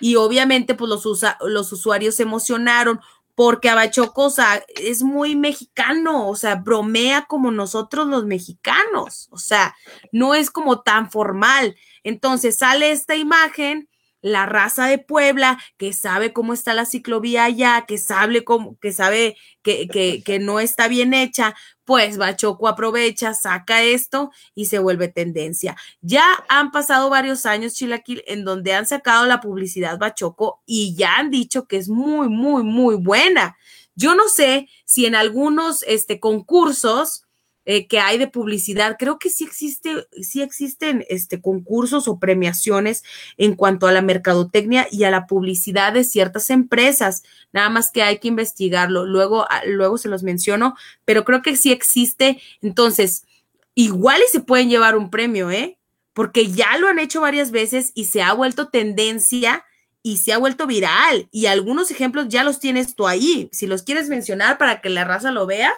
y 0.00 0.16
obviamente 0.16 0.74
pues 0.74 0.88
los, 0.88 1.24
los 1.40 1.72
usuarios 1.72 2.16
se 2.16 2.24
emocionaron 2.24 3.00
porque 3.40 3.70
Abachoco, 3.70 4.28
es 4.76 5.02
muy 5.02 5.34
mexicano, 5.34 6.28
o 6.28 6.36
sea, 6.36 6.56
bromea 6.56 7.24
como 7.24 7.50
nosotros 7.50 8.06
los 8.06 8.26
mexicanos, 8.26 9.28
o 9.30 9.38
sea, 9.38 9.74
no 10.12 10.34
es 10.34 10.50
como 10.50 10.82
tan 10.82 11.10
formal. 11.10 11.74
Entonces 12.04 12.58
sale 12.58 12.90
esta 12.90 13.16
imagen 13.16 13.88
la 14.22 14.46
raza 14.46 14.86
de 14.86 14.98
Puebla, 14.98 15.58
que 15.76 15.92
sabe 15.92 16.32
cómo 16.32 16.52
está 16.52 16.74
la 16.74 16.86
ciclovía 16.86 17.44
allá, 17.44 17.84
que 17.86 17.98
sabe, 17.98 18.44
cómo, 18.44 18.78
que, 18.78 18.92
sabe 18.92 19.36
que, 19.62 19.88
que, 19.88 20.22
que 20.22 20.38
no 20.38 20.60
está 20.60 20.88
bien 20.88 21.14
hecha, 21.14 21.54
pues 21.84 22.18
Bachoco 22.18 22.68
aprovecha, 22.68 23.34
saca 23.34 23.82
esto 23.82 24.30
y 24.54 24.66
se 24.66 24.78
vuelve 24.78 25.08
tendencia. 25.08 25.76
Ya 26.00 26.24
han 26.48 26.70
pasado 26.70 27.10
varios 27.10 27.46
años, 27.46 27.74
Chilaquil, 27.74 28.22
en 28.26 28.44
donde 28.44 28.74
han 28.74 28.86
sacado 28.86 29.26
la 29.26 29.40
publicidad 29.40 29.98
Bachoco 29.98 30.62
y 30.66 30.94
ya 30.94 31.16
han 31.16 31.30
dicho 31.30 31.66
que 31.66 31.76
es 31.76 31.88
muy, 31.88 32.28
muy, 32.28 32.62
muy 32.62 32.96
buena. 32.96 33.56
Yo 33.94 34.14
no 34.14 34.28
sé 34.28 34.68
si 34.84 35.06
en 35.06 35.14
algunos 35.14 35.82
este, 35.82 36.20
concursos 36.20 37.24
eh, 37.70 37.86
que 37.86 38.00
hay 38.00 38.18
de 38.18 38.26
publicidad. 38.26 38.96
Creo 38.98 39.20
que 39.20 39.30
sí 39.30 39.44
existe, 39.44 40.08
sí 40.20 40.42
existen 40.42 41.06
este, 41.08 41.40
concursos 41.40 42.08
o 42.08 42.18
premiaciones 42.18 43.04
en 43.36 43.54
cuanto 43.54 43.86
a 43.86 43.92
la 43.92 44.02
mercadotecnia 44.02 44.88
y 44.90 45.04
a 45.04 45.10
la 45.12 45.28
publicidad 45.28 45.92
de 45.92 46.02
ciertas 46.02 46.50
empresas. 46.50 47.22
Nada 47.52 47.70
más 47.70 47.92
que 47.92 48.02
hay 48.02 48.18
que 48.18 48.26
investigarlo. 48.26 49.06
Luego, 49.06 49.46
ah, 49.48 49.62
luego 49.66 49.98
se 49.98 50.08
los 50.08 50.24
menciono, 50.24 50.74
pero 51.04 51.24
creo 51.24 51.42
que 51.42 51.54
sí 51.54 51.70
existe. 51.70 52.42
Entonces, 52.60 53.24
igual 53.76 54.20
y 54.26 54.32
se 54.32 54.40
pueden 54.40 54.68
llevar 54.68 54.96
un 54.96 55.08
premio, 55.08 55.52
¿eh? 55.52 55.78
Porque 56.12 56.50
ya 56.50 56.76
lo 56.78 56.88
han 56.88 56.98
hecho 56.98 57.20
varias 57.20 57.52
veces 57.52 57.92
y 57.94 58.06
se 58.06 58.20
ha 58.20 58.32
vuelto 58.32 58.68
tendencia 58.68 59.64
y 60.02 60.16
se 60.16 60.32
ha 60.32 60.38
vuelto 60.38 60.66
viral. 60.66 61.28
Y 61.30 61.46
algunos 61.46 61.92
ejemplos 61.92 62.26
ya 62.30 62.42
los 62.42 62.58
tienes 62.58 62.96
tú 62.96 63.06
ahí. 63.06 63.48
Si 63.52 63.68
los 63.68 63.84
quieres 63.84 64.08
mencionar 64.08 64.58
para 64.58 64.80
que 64.80 64.90
la 64.90 65.04
raza 65.04 65.30
lo 65.30 65.46
vea. 65.46 65.72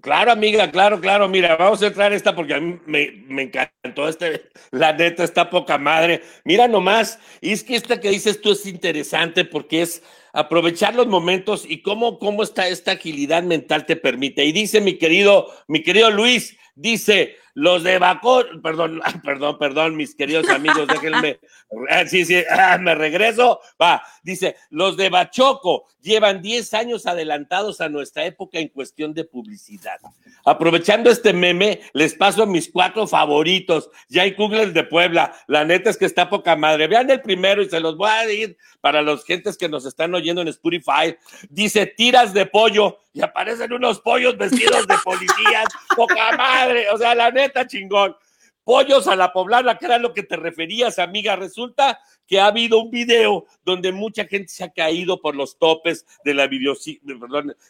Claro, 0.00 0.32
amiga, 0.32 0.70
claro, 0.70 1.00
claro. 1.00 1.28
Mira, 1.28 1.56
vamos 1.56 1.82
a 1.82 1.88
entrar 1.88 2.12
esta 2.12 2.34
porque 2.34 2.54
a 2.54 2.60
mí 2.60 2.78
me, 2.86 3.42
encantó 3.42 4.08
este, 4.08 4.48
la 4.70 4.92
neta, 4.92 5.24
está 5.24 5.50
poca 5.50 5.76
madre. 5.76 6.22
Mira 6.44 6.66
nomás, 6.66 7.18
y 7.40 7.52
es 7.52 7.62
que 7.62 7.76
esta 7.76 8.00
que 8.00 8.10
dices 8.10 8.40
tú 8.40 8.52
es 8.52 8.64
interesante 8.64 9.44
porque 9.44 9.82
es 9.82 10.02
aprovechar 10.32 10.94
los 10.94 11.08
momentos 11.08 11.64
y 11.68 11.82
cómo, 11.82 12.18
cómo 12.18 12.42
está 12.42 12.68
esta 12.68 12.92
agilidad 12.92 13.42
mental 13.42 13.84
te 13.84 13.96
permite. 13.96 14.44
Y 14.44 14.52
dice 14.52 14.80
mi 14.80 14.96
querido, 14.96 15.52
mi 15.68 15.82
querido 15.82 16.10
Luis, 16.10 16.56
dice, 16.74 17.36
los 17.54 17.82
de 17.82 17.98
Bacó, 17.98 18.44
perdón, 18.62 19.00
perdón, 19.24 19.58
perdón, 19.58 19.96
mis 19.96 20.14
queridos 20.14 20.48
amigos, 20.48 20.86
déjenme, 20.86 21.38
ah, 21.90 22.06
sí, 22.06 22.24
sí, 22.24 22.42
ah, 22.50 22.78
me 22.78 22.94
regreso, 22.94 23.60
va, 23.80 24.02
dice, 24.22 24.56
los 24.70 24.96
de 24.96 25.10
Bachoco 25.10 25.86
llevan 26.02 26.42
10 26.42 26.74
años 26.74 27.06
adelantados 27.06 27.80
a 27.80 27.88
nuestra 27.88 28.24
época 28.24 28.58
en 28.58 28.68
cuestión 28.68 29.14
de 29.14 29.24
publicidad. 29.24 29.98
Aprovechando 30.44 31.10
este 31.10 31.32
meme, 31.32 31.80
les 31.92 32.14
paso 32.14 32.42
a 32.42 32.46
mis 32.46 32.70
cuatro 32.70 33.06
favoritos, 33.06 33.90
Jay 34.10 34.34
Kugler 34.34 34.72
de 34.72 34.84
Puebla, 34.84 35.34
la 35.46 35.64
neta 35.64 35.90
es 35.90 35.96
que 35.96 36.06
está 36.06 36.28
poca 36.28 36.56
madre, 36.56 36.88
vean 36.88 37.10
el 37.10 37.20
primero 37.20 37.62
y 37.62 37.68
se 37.68 37.80
los 37.80 37.96
voy 37.96 38.10
a 38.10 38.26
decir 38.26 38.56
para 38.80 39.02
los 39.02 39.24
gentes 39.24 39.56
que 39.56 39.68
nos 39.68 39.86
están 39.86 40.14
oyendo 40.14 40.42
en 40.42 40.48
Spotify, 40.48 41.16
dice, 41.48 41.86
tiras 41.86 42.34
de 42.34 42.46
pollo, 42.46 42.98
y 43.12 43.20
aparecen 43.20 43.72
unos 43.72 44.00
pollos 44.00 44.36
vestidos 44.38 44.86
de 44.88 44.94
policías, 45.04 45.66
poca 45.96 46.34
madre, 46.36 46.88
o 46.90 46.96
sea, 46.96 47.14
la 47.14 47.30
neta, 47.30 47.42
neta 47.42 47.66
chingón. 47.66 48.16
Pollos 48.64 49.08
a 49.08 49.16
la 49.16 49.32
poblana, 49.32 49.76
que 49.76 49.86
era 49.86 49.98
lo 49.98 50.14
que 50.14 50.22
te 50.22 50.36
referías, 50.36 51.00
amiga. 51.00 51.34
Resulta 51.34 51.98
que 52.26 52.40
ha 52.40 52.46
habido 52.46 52.78
un 52.78 52.90
video 52.90 53.46
donde 53.64 53.92
mucha 53.92 54.24
gente 54.24 54.48
se 54.48 54.64
ha 54.64 54.72
caído 54.72 55.20
por 55.20 55.36
los 55.36 55.58
topes 55.58 56.06
de 56.24 56.34
la 56.34 56.48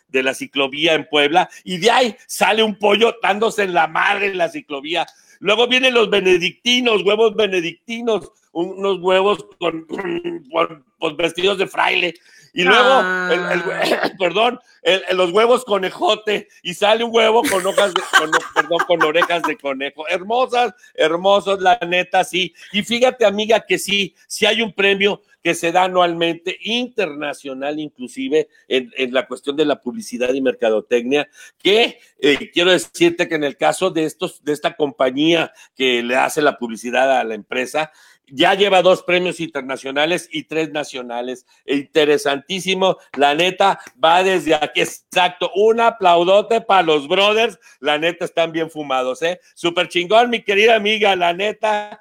de 0.09 0.23
la 0.23 0.35
ciclovía 0.35 0.95
en 0.95 1.09
Puebla, 1.09 1.49
y 1.65 1.79
de 1.79 1.91
ahí 1.91 2.17
sale 2.27 2.63
un 2.63 2.79
pollo 2.79 3.17
dándose 3.23 3.65
en 3.65 3.75
la 3.75 3.87
madre 3.87 4.27
en 4.27 4.39
la 4.39 4.49
ciclovía. 4.49 5.07
Luego 5.41 5.67
vienen 5.67 5.95
los 5.95 6.09
benedictinos, 6.09 7.03
huevos 7.03 7.35
benedictinos, 7.35 8.31
unos 8.53 9.01
huevos 9.01 9.45
con, 9.59 9.87
con 10.99 11.17
vestidos 11.17 11.59
de 11.59 11.67
fraile. 11.67 12.15
Y 12.53 12.65
luego, 12.65 13.01
el, 13.31 13.41
ah. 13.41 14.13
perdón, 14.19 14.59
los 15.13 15.33
huevos 15.33 15.65
conejote 15.65 16.49
y 16.63 16.75
sale 16.75 17.03
un 17.03 17.15
huevo 17.15 17.43
con 17.43 17.65
hojas 17.67 17.95
de, 17.95 18.03
perdón, 18.55 18.79
con 18.87 19.03
orejas 19.03 19.43
de 19.45 19.57
conejo. 19.57 20.07
Hermosas, 20.09 20.75
hermosos, 20.95 21.61
la 21.61 21.79
neta, 21.87 22.25
sí. 22.25 22.55
Y 22.73 22.83
fíjate, 22.83 23.25
amiga, 23.25 23.65
que 23.67 23.79
sí, 23.79 24.15
sí 24.27 24.45
hay 24.45 24.61
un 24.61 24.73
premio 24.73 25.23
que 25.43 25.55
se 25.55 25.73
da 25.73 25.85
anualmente, 25.85 26.57
internacional 26.61 27.81
inclusive, 27.81 28.49
en, 28.69 28.93
en 28.97 29.13
la 29.13 29.27
cuestión 29.27 29.57
de 29.57 29.65
la 29.65 29.81
publicidad 29.81 30.33
y 30.33 30.41
mercadotecnia, 30.41 31.29
que 31.59 31.99
eh, 32.19 32.51
quiero 32.53 32.71
decirte 32.71 33.29
que 33.29 33.35
en 33.35 33.45
el 33.45 33.57
caso 33.57 33.91
de 33.91 34.05
estos, 34.05 34.45
de 34.45 34.53
esta 34.53 34.77
compañía 34.77 35.53
que 35.75 36.03
le 36.03 36.17
hace 36.17 36.43
la 36.43 36.59
publicidad 36.59 37.19
a 37.19 37.25
la 37.25 37.35
empresa, 37.35 37.91
ya 38.35 38.55
lleva 38.55 38.81
dos 38.81 39.03
premios 39.03 39.41
internacionales 39.41 40.27
y 40.33 40.45
tres 40.45 40.71
nacionales. 40.73 41.47
Interesantísimo, 41.67 42.97
la 43.15 43.35
neta, 43.35 43.79
va 44.03 44.23
desde 44.23 44.55
aquí, 44.55 44.81
exacto, 44.81 45.51
un 45.55 45.81
aplaudote 45.81 46.63
para 46.63 46.83
los 46.83 47.07
brothers, 47.09 47.59
la 47.79 47.99
neta 47.99 48.25
están 48.25 48.51
bien 48.51 48.71
fumados, 48.71 49.21
¿eh? 49.21 49.39
Súper 49.55 49.89
chingón, 49.89 50.31
mi 50.31 50.43
querida 50.43 50.77
amiga, 50.77 51.15
la 51.15 51.35
neta, 51.35 52.01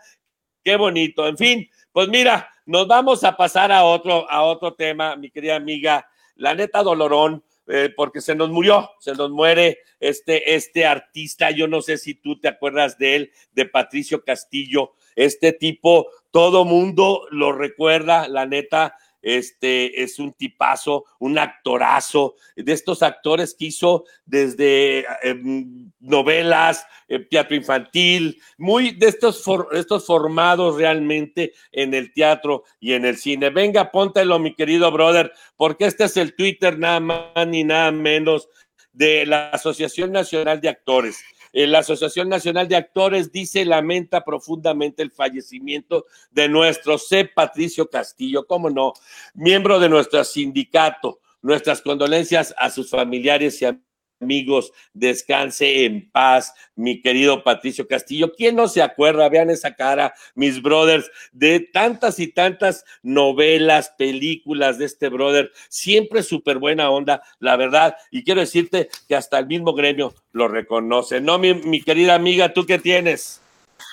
qué 0.64 0.78
bonito. 0.78 1.28
En 1.28 1.38
fin, 1.38 1.70
pues 1.92 2.08
mira, 2.08 2.50
nos 2.66 2.88
vamos 2.88 3.26
a 3.26 3.36
pasar 3.36 3.70
a 3.74 3.84
otro, 3.84 4.30
a 4.32 4.44
otro 4.44 4.74
tema, 4.74 5.18
mi 5.18 5.30
querida 5.30 5.58
amiga, 5.58 6.10
la 6.36 6.56
neta 6.56 6.82
dolorón. 6.82 7.44
Eh, 7.68 7.94
porque 7.96 8.20
se 8.20 8.36
nos 8.36 8.50
murió, 8.50 8.90
se 9.00 9.14
nos 9.14 9.30
muere 9.30 9.78
este, 10.00 10.56
este 10.56 10.86
artista, 10.86 11.52
yo 11.52 11.68
no 11.68 11.82
sé 11.82 11.98
si 11.98 12.16
tú 12.16 12.38
te 12.38 12.50
acuerdas 12.50 12.98
de 12.98 13.16
él, 13.16 13.32
de 13.54 13.66
Patricio 13.66 14.26
Castillo, 14.26 14.94
este 15.16 15.54
tipo, 15.54 16.08
todo 16.32 16.66
mundo 16.66 17.28
lo 17.30 17.52
recuerda, 17.52 18.28
la 18.28 18.46
neta, 18.46 18.96
este 19.22 20.02
es 20.02 20.18
un 20.18 20.34
tipazo, 20.34 21.06
un 21.20 21.38
actorazo, 21.38 22.36
de 22.56 22.74
estos 22.74 23.04
actores 23.04 23.54
que 23.54 23.66
hizo 23.66 24.06
desde 24.26 25.06
em, 25.22 25.92
novelas, 26.00 26.86
eh, 27.08 27.20
teatro 27.20 27.56
infantil, 27.56 28.42
muy 28.58 28.92
de 28.92 29.08
estos, 29.08 29.44
estos 29.74 30.06
formados 30.06 30.78
realmente 30.78 31.54
en 31.72 31.94
el 31.94 32.14
teatro 32.14 32.64
y 32.80 32.94
en 32.94 33.06
el 33.06 33.18
cine. 33.18 33.52
Venga, 33.52 33.92
póntelo, 33.92 34.40
mi 34.40 34.56
querido 34.56 34.92
brother, 34.92 35.32
porque 35.56 35.86
este 35.86 36.06
es 36.06 36.18
el 36.18 36.36
Twitter 36.36 36.80
nada 36.80 37.00
más 37.00 37.48
ni 37.48 37.64
nada 37.64 37.92
menos 37.92 38.50
de 38.92 39.26
la 39.26 39.50
Asociación 39.50 40.12
Nacional 40.12 40.60
de 40.62 40.70
Actores. 40.70 41.24
Eh, 41.54 41.68
la 41.68 41.80
Asociación 41.80 42.30
Nacional 42.30 42.68
de 42.68 42.76
Actores 42.76 43.32
dice 43.32 43.66
lamenta 43.66 44.24
profundamente 44.24 45.04
el 45.04 45.12
fallecimiento 45.12 46.06
de 46.32 46.48
nuestro 46.50 46.98
C. 46.98 47.26
Patricio 47.26 47.90
Castillo, 47.90 48.46
cómo 48.48 48.70
no, 48.70 48.94
miembro 49.34 49.80
de 49.80 49.90
nuestro 49.90 50.24
sindicato. 50.24 51.20
Nuestras 51.44 51.82
condolencias 51.82 52.54
a 52.56 52.70
sus 52.70 52.92
familiares 52.92 53.60
y 53.62 53.66
amigos 53.66 53.91
amigos, 54.22 54.72
descanse 54.94 55.86
en 55.86 56.10
paz, 56.12 56.54
mi 56.76 57.02
querido 57.02 57.44
Patricio 57.44 57.88
Castillo. 57.88 58.34
¿Quién 58.34 58.56
no 58.56 58.68
se 58.68 58.82
acuerda? 58.82 59.30
Vean 59.30 59.50
esa 59.50 59.76
cara, 59.76 60.14
mis 60.36 60.62
brothers, 60.62 61.10
de 61.32 61.60
tantas 61.60 62.20
y 62.20 62.28
tantas 62.28 62.86
novelas, 63.02 63.94
películas 63.98 64.78
de 64.78 64.86
este 64.86 65.10
brother, 65.10 65.52
siempre 65.70 66.24
súper 66.24 66.60
buena 66.60 66.90
onda, 66.90 67.22
la 67.40 67.56
verdad. 67.56 67.96
Y 68.12 68.24
quiero 68.24 68.42
decirte 68.42 68.90
que 69.08 69.16
hasta 69.16 69.40
el 69.40 69.48
mismo 69.48 69.74
gremio 69.74 70.14
lo 70.32 70.48
reconoce. 70.48 71.20
¿No, 71.20 71.38
mi, 71.38 71.54
mi 71.54 71.82
querida 71.82 72.16
amiga, 72.16 72.54
tú 72.54 72.66
qué 72.66 72.80
tienes? 72.80 73.42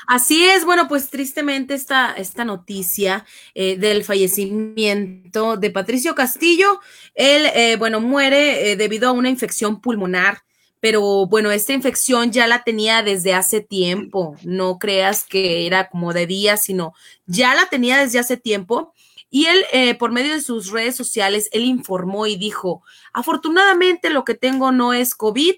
Así 0.09 0.42
es, 0.42 0.64
bueno, 0.64 0.88
pues 0.88 1.11
tristemente 1.11 1.75
esta, 1.75 2.14
esta 2.14 2.42
noticia 2.42 3.27
eh, 3.55 3.77
del 3.77 4.05
fallecimiento 4.05 5.59
de 5.59 5.71
Patricio 5.71 6.14
Castillo, 6.14 6.81
él, 7.14 7.44
eh, 7.55 7.77
bueno, 7.77 8.01
muere 8.01 8.71
eh, 8.71 8.77
debido 8.77 9.11
a 9.11 9.12
una 9.12 9.29
infección 9.29 9.83
pulmonar, 9.83 10.44
pero 10.81 11.27
bueno, 11.27 11.51
esta 11.51 11.75
infección 11.75 12.33
ya 12.33 12.47
la 12.47 12.64
tenía 12.64 13.03
desde 13.03 13.35
hace 13.35 13.61
tiempo, 13.61 14.35
no 14.44 14.79
creas 14.79 15.25
que 15.25 15.66
era 15.66 15.90
como 15.90 16.14
de 16.14 16.27
días, 16.27 16.62
sino 16.64 16.94
ya 17.27 17.55
la 17.55 17.68
tenía 17.68 17.99
desde 17.99 18.18
hace 18.18 18.38
tiempo. 18.38 18.94
Y 19.29 19.44
él, 19.44 19.97
por 19.99 20.11
medio 20.11 20.33
de 20.33 20.40
sus 20.40 20.71
redes 20.71 20.97
sociales, 20.97 21.51
él 21.53 21.64
informó 21.64 22.27
y 22.27 22.37
dijo, 22.37 22.83
afortunadamente 23.12 24.09
lo 24.09 24.25
que 24.25 24.33
tengo 24.33 24.73
no 24.73 24.94
es 24.94 25.14
COVID, 25.14 25.57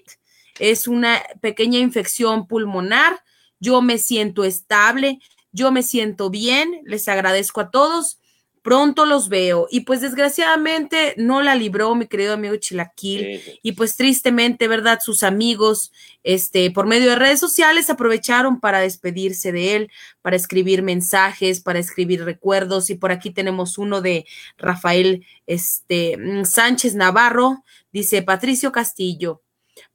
es 0.59 0.89
una 0.89 1.23
pequeña 1.39 1.79
infección 1.79 2.47
pulmonar 2.47 3.21
yo 3.61 3.81
me 3.81 3.97
siento 3.97 4.43
estable, 4.43 5.19
yo 5.53 5.71
me 5.71 5.83
siento 5.83 6.29
bien, 6.29 6.81
les 6.85 7.07
agradezco 7.07 7.61
a 7.61 7.71
todos, 7.71 8.19
pronto 8.61 9.05
los 9.05 9.29
veo. 9.29 9.67
Y 9.69 9.81
pues 9.81 10.01
desgraciadamente 10.01 11.13
no 11.17 11.41
la 11.41 11.55
libró 11.55 11.95
mi 11.95 12.07
querido 12.07 12.33
amigo 12.33 12.55
Chilaquil 12.55 13.41
y 13.61 13.71
pues 13.73 13.95
tristemente, 13.95 14.67
¿verdad? 14.67 14.99
Sus 15.01 15.23
amigos, 15.23 15.91
este, 16.23 16.71
por 16.71 16.85
medio 16.85 17.09
de 17.09 17.15
redes 17.15 17.39
sociales 17.39 17.89
aprovecharon 17.89 18.59
para 18.59 18.79
despedirse 18.79 19.51
de 19.51 19.75
él, 19.75 19.91
para 20.21 20.35
escribir 20.35 20.83
mensajes, 20.83 21.61
para 21.61 21.79
escribir 21.79 22.23
recuerdos 22.23 22.89
y 22.89 22.95
por 22.95 23.11
aquí 23.11 23.31
tenemos 23.31 23.77
uno 23.77 24.01
de 24.01 24.25
Rafael 24.57 25.25
este, 25.47 26.17
Sánchez 26.43 26.95
Navarro, 26.95 27.63
dice 27.91 28.21
Patricio 28.21 28.71
Castillo, 28.71 29.41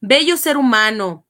bello 0.01 0.37
ser 0.37 0.57
humano, 0.57 1.26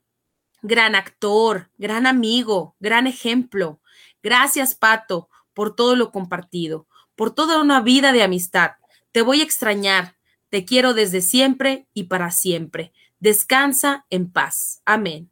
gran 0.63 0.95
actor, 0.95 1.71
gran 1.79 2.07
amigo, 2.07 2.77
gran 2.81 3.07
ejemplo. 3.07 3.81
Gracias, 4.23 4.75
Pato, 4.75 5.29
por 5.55 5.77
todo 5.77 5.97
lo 5.97 6.11
compartido, 6.11 6.87
por 7.15 7.35
toda 7.35 7.61
una 7.61 7.81
vida 7.81 8.13
de 8.13 8.23
amistad. 8.23 8.73
Te 9.13 9.23
voy 9.23 9.41
a 9.41 9.45
extrañar. 9.45 10.17
Te 10.49 10.65
quiero 10.65 10.95
desde 10.95 11.23
siempre 11.23 11.87
y 11.95 12.05
para 12.05 12.31
siempre. 12.31 12.93
Descansa 13.19 14.07
en 14.11 14.31
paz. 14.31 14.83
Amén. 14.85 15.31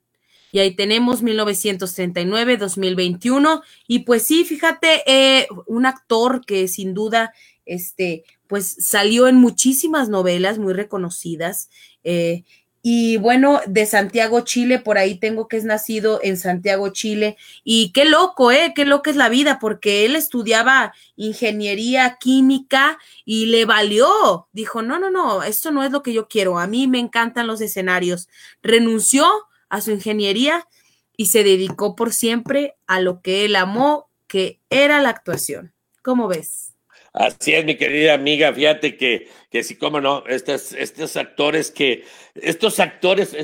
Y 0.55 0.61
ahí 0.61 0.75
tenemos 0.77 1.23
1939-2021. 1.23 3.63
Y 3.89 3.99
pues 4.01 4.23
sí, 4.23 4.45
fíjate, 4.45 5.03
eh, 5.07 5.47
un 5.67 5.85
actor 5.85 6.47
que 6.47 6.69
sin 6.69 6.95
duda, 6.95 7.35
este, 7.67 8.23
pues 8.47 8.77
salió 8.79 9.27
en 9.27 9.35
muchísimas 9.35 10.09
novelas 10.09 10.61
muy 10.61 10.73
reconocidas. 10.73 11.71
Eh, 12.05 12.45
y 12.87 13.16
bueno, 13.16 13.62
de 13.66 13.87
Santiago, 13.87 14.42
Chile, 14.42 14.79
por 14.79 14.99
ahí 14.99 15.14
tengo 15.14 15.49
que 15.49 15.57
es 15.57 15.64
nacido 15.64 16.20
en 16.23 16.37
Santiago, 16.37 16.90
Chile. 16.90 17.38
Y 17.64 17.92
qué 17.92 18.05
loco, 18.05 18.53
¿eh? 18.53 18.75
Qué 18.77 18.85
loco 18.85 19.09
es 19.09 19.16
la 19.16 19.31
vida, 19.31 19.59
porque 19.59 20.05
él 20.05 20.14
estudiaba 20.16 20.92
ingeniería 21.16 22.18
química 22.20 22.99
y 23.25 23.47
le 23.47 23.64
valió. 23.64 24.49
Dijo, 24.53 24.83
no, 24.83 24.99
no, 24.99 25.09
no, 25.09 25.42
esto 25.42 25.70
no 25.70 25.83
es 25.83 25.92
lo 25.92 26.03
que 26.03 26.12
yo 26.12 26.29
quiero. 26.29 26.59
A 26.59 26.66
mí 26.66 26.87
me 26.87 26.99
encantan 26.99 27.47
los 27.47 27.62
escenarios. 27.62 28.29
Renunció 28.62 29.27
a 29.70 29.81
su 29.81 29.90
ingeniería 29.90 30.68
y 31.16 31.27
se 31.27 31.42
dedicó 31.42 31.97
por 31.97 32.12
siempre 32.12 32.75
a 32.87 33.01
lo 33.01 33.23
que 33.23 33.47
él 33.47 33.57
amó, 33.57 34.11
que 34.27 34.61
era 34.68 35.01
la 35.01 35.09
actuación. 35.09 35.73
¿Cómo 36.03 36.29
ves? 36.29 36.75
Así 37.14 37.55
es, 37.55 37.64
mi 37.64 37.77
querida 37.77 38.12
amiga, 38.12 38.53
fíjate 38.53 38.97
que, 38.97 39.29
que 39.55 39.62
sí, 39.62 39.77
cómo 39.77 40.01
no, 40.01 40.25
estos, 40.27 40.73
estos 40.73 41.17
actores 41.17 41.71
que, 41.71 42.05
estos 42.35 42.81
actores, 42.81 43.37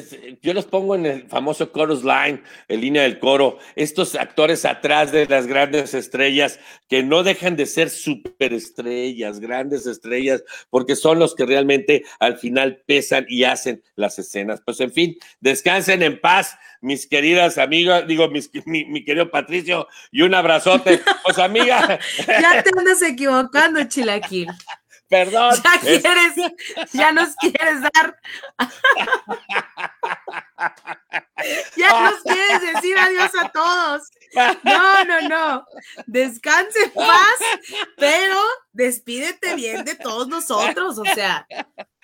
yo 0.42 0.53
los 0.55 0.64
pongo 0.64 0.96
en 0.96 1.07
el 1.07 1.29
famoso 1.29 1.66
chorus 1.66 2.03
line, 2.03 2.42
en 2.66 2.81
línea 2.81 3.05
del 3.05 3.20
coro, 3.20 3.59
estos 3.77 4.16
actores 4.16 4.64
atrás 4.64 5.12
de 5.12 5.27
las 5.27 5.46
grandes 5.46 5.94
estrellas 5.94 6.59
que 6.88 7.05
no 7.05 7.23
dejan 7.23 7.55
de 7.55 7.64
ser 7.66 7.90
superestrellas, 7.90 9.38
grandes 9.38 9.87
estrellas, 9.87 10.42
porque 10.68 10.96
son 10.96 11.20
los 11.20 11.37
que 11.37 11.46
realmente 11.46 12.03
al 12.18 12.38
final 12.38 12.83
pesan 12.87 13.25
y 13.29 13.44
hacen 13.44 13.81
las 13.94 14.18
escenas. 14.18 14.62
Pues 14.64 14.81
en 14.81 14.90
fin, 14.90 15.16
descansen 15.38 16.03
en 16.03 16.20
paz, 16.20 16.59
mis 16.81 17.07
queridas 17.07 17.57
amigas, 17.57 18.05
digo, 18.09 18.29
mi, 18.29 18.40
mi, 18.64 19.05
querido 19.05 19.31
Patricio, 19.31 19.87
y 20.11 20.23
un 20.23 20.35
abrazote. 20.35 21.01
Pues 21.23 21.38
amiga. 21.38 22.01
ya 22.27 22.62
te 22.64 22.70
andas 22.77 23.01
equivocando, 23.03 23.85
Chilaquil. 23.85 24.49
Perdón. 25.11 25.55
Ya 25.64 25.81
quieres, 25.81 26.35
ya 26.92 27.11
nos 27.11 27.35
quieres 27.35 27.81
dar. 27.83 28.16
ya 31.77 32.11
nos 32.11 32.23
quieres 32.23 32.75
decir 32.75 32.96
adiós 32.96 33.33
a 33.42 33.49
todos. 33.49 34.03
No, 34.62 35.05
no, 35.05 35.29
no. 35.29 35.64
Descanse 36.07 36.85
en 36.85 36.92
paz, 36.92 37.38
pero 37.96 38.38
despídete 38.73 39.57
bien 39.57 39.85
de 39.85 39.96
todos 39.96 40.29
nosotros. 40.29 40.96
O 40.96 41.05
sea, 41.05 41.44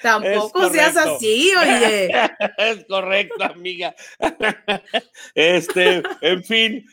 tampoco 0.02 0.68
seas 0.70 0.96
así, 0.96 1.54
oye. 1.54 2.10
Es 2.58 2.84
correcto, 2.88 3.44
amiga. 3.44 3.94
Este, 5.36 6.02
en 6.22 6.42
fin. 6.42 6.84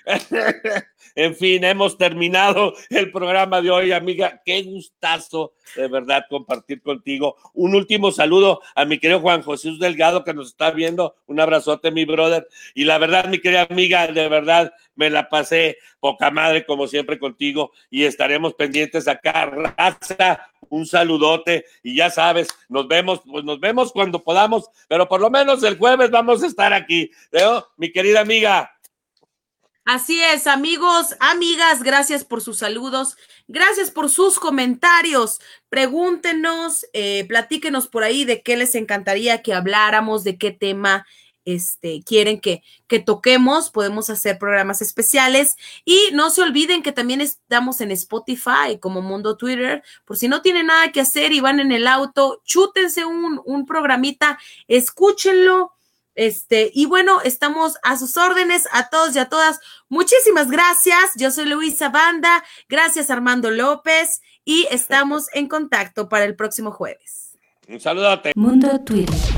En 1.15 1.35
fin, 1.35 1.63
hemos 1.63 1.97
terminado 1.97 2.73
el 2.89 3.11
programa 3.11 3.61
de 3.61 3.69
hoy, 3.69 3.91
amiga. 3.91 4.41
Qué 4.43 4.63
gustazo 4.63 5.53
de 5.75 5.87
verdad 5.87 6.25
compartir 6.27 6.81
contigo. 6.81 7.35
Un 7.53 7.75
último 7.75 8.11
saludo 8.11 8.61
a 8.75 8.85
mi 8.85 8.97
querido 8.97 9.19
Juan 9.19 9.43
José 9.43 9.73
Delgado 9.79 10.23
que 10.23 10.33
nos 10.33 10.47
está 10.47 10.71
viendo. 10.71 11.15
Un 11.27 11.39
abrazote, 11.39 11.91
mi 11.91 12.05
brother. 12.05 12.47
Y 12.73 12.85
la 12.85 12.97
verdad, 12.97 13.27
mi 13.27 13.39
querida 13.39 13.67
amiga, 13.69 14.07
de 14.07 14.27
verdad 14.27 14.73
me 14.95 15.09
la 15.09 15.29
pasé 15.29 15.77
poca 15.99 16.31
madre 16.31 16.65
como 16.65 16.87
siempre 16.87 17.19
contigo 17.19 17.71
y 17.89 18.03
estaremos 18.03 18.55
pendientes 18.55 19.07
acá. 19.07 19.45
Raza, 19.45 20.49
un 20.69 20.85
saludote 20.87 21.65
y 21.83 21.95
ya 21.95 22.09
sabes, 22.09 22.49
nos 22.69 22.87
vemos, 22.87 23.21
pues 23.29 23.43
nos 23.43 23.59
vemos 23.59 23.91
cuando 23.91 24.23
podamos, 24.23 24.69
pero 24.87 25.07
por 25.07 25.21
lo 25.21 25.29
menos 25.29 25.63
el 25.63 25.77
jueves 25.77 26.09
vamos 26.09 26.43
a 26.43 26.47
estar 26.47 26.73
aquí. 26.73 27.11
¿Veo? 27.31 27.67
Mi 27.77 27.91
querida 27.91 28.21
amiga, 28.21 28.72
Así 29.85 30.21
es, 30.21 30.47
amigos, 30.47 31.13
amigas, 31.19 31.83
gracias 31.83 32.23
por 32.23 32.41
sus 32.41 32.59
saludos, 32.59 33.17
gracias 33.49 33.91
por 33.91 34.09
sus 34.09 34.39
comentarios. 34.39 35.41
Pregúntenos, 35.67 36.85
eh, 36.93 37.25
platíquenos 37.27 37.89
por 37.89 38.03
ahí 38.03 38.23
de 38.23 38.41
qué 38.41 38.55
les 38.55 38.75
encantaría 38.75 39.41
que 39.41 39.53
habláramos, 39.53 40.23
de 40.23 40.37
qué 40.37 40.51
tema 40.51 41.05
este, 41.43 42.01
quieren 42.05 42.39
que, 42.39 42.63
que 42.87 42.99
toquemos, 42.99 43.69
podemos 43.71 44.09
hacer 44.09 44.37
programas 44.37 44.81
especiales. 44.81 45.57
Y 45.83 45.99
no 46.13 46.29
se 46.29 46.43
olviden 46.43 46.81
que 46.81 46.93
también 46.93 47.19
estamos 47.19 47.81
en 47.81 47.91
Spotify 47.91 48.79
como 48.79 49.01
Mundo 49.01 49.35
Twitter. 49.35 49.83
Por 50.05 50.17
si 50.17 50.29
no 50.29 50.41
tienen 50.41 50.67
nada 50.67 50.93
que 50.93 51.01
hacer 51.01 51.33
y 51.33 51.41
van 51.41 51.59
en 51.59 51.73
el 51.73 51.87
auto, 51.87 52.41
chútense 52.45 53.03
un, 53.03 53.41
un 53.43 53.65
programita, 53.65 54.39
escúchenlo. 54.69 55.73
Este, 56.15 56.71
y 56.73 56.85
bueno, 56.85 57.21
estamos 57.21 57.77
a 57.83 57.97
sus 57.97 58.17
órdenes, 58.17 58.67
a 58.71 58.89
todos 58.89 59.15
y 59.15 59.19
a 59.19 59.29
todas. 59.29 59.59
Muchísimas 59.89 60.49
gracias. 60.49 61.11
Yo 61.15 61.31
soy 61.31 61.45
Luisa 61.45 61.89
Banda. 61.89 62.43
Gracias, 62.69 63.09
Armando 63.09 63.51
López. 63.51 64.21
Y 64.45 64.67
estamos 64.69 65.27
en 65.33 65.47
contacto 65.47 66.09
para 66.09 66.25
el 66.25 66.35
próximo 66.35 66.71
jueves. 66.71 67.37
Un 67.67 67.79
saludote. 67.79 68.33
Mundo 68.35 68.79
Twitter. 68.83 69.32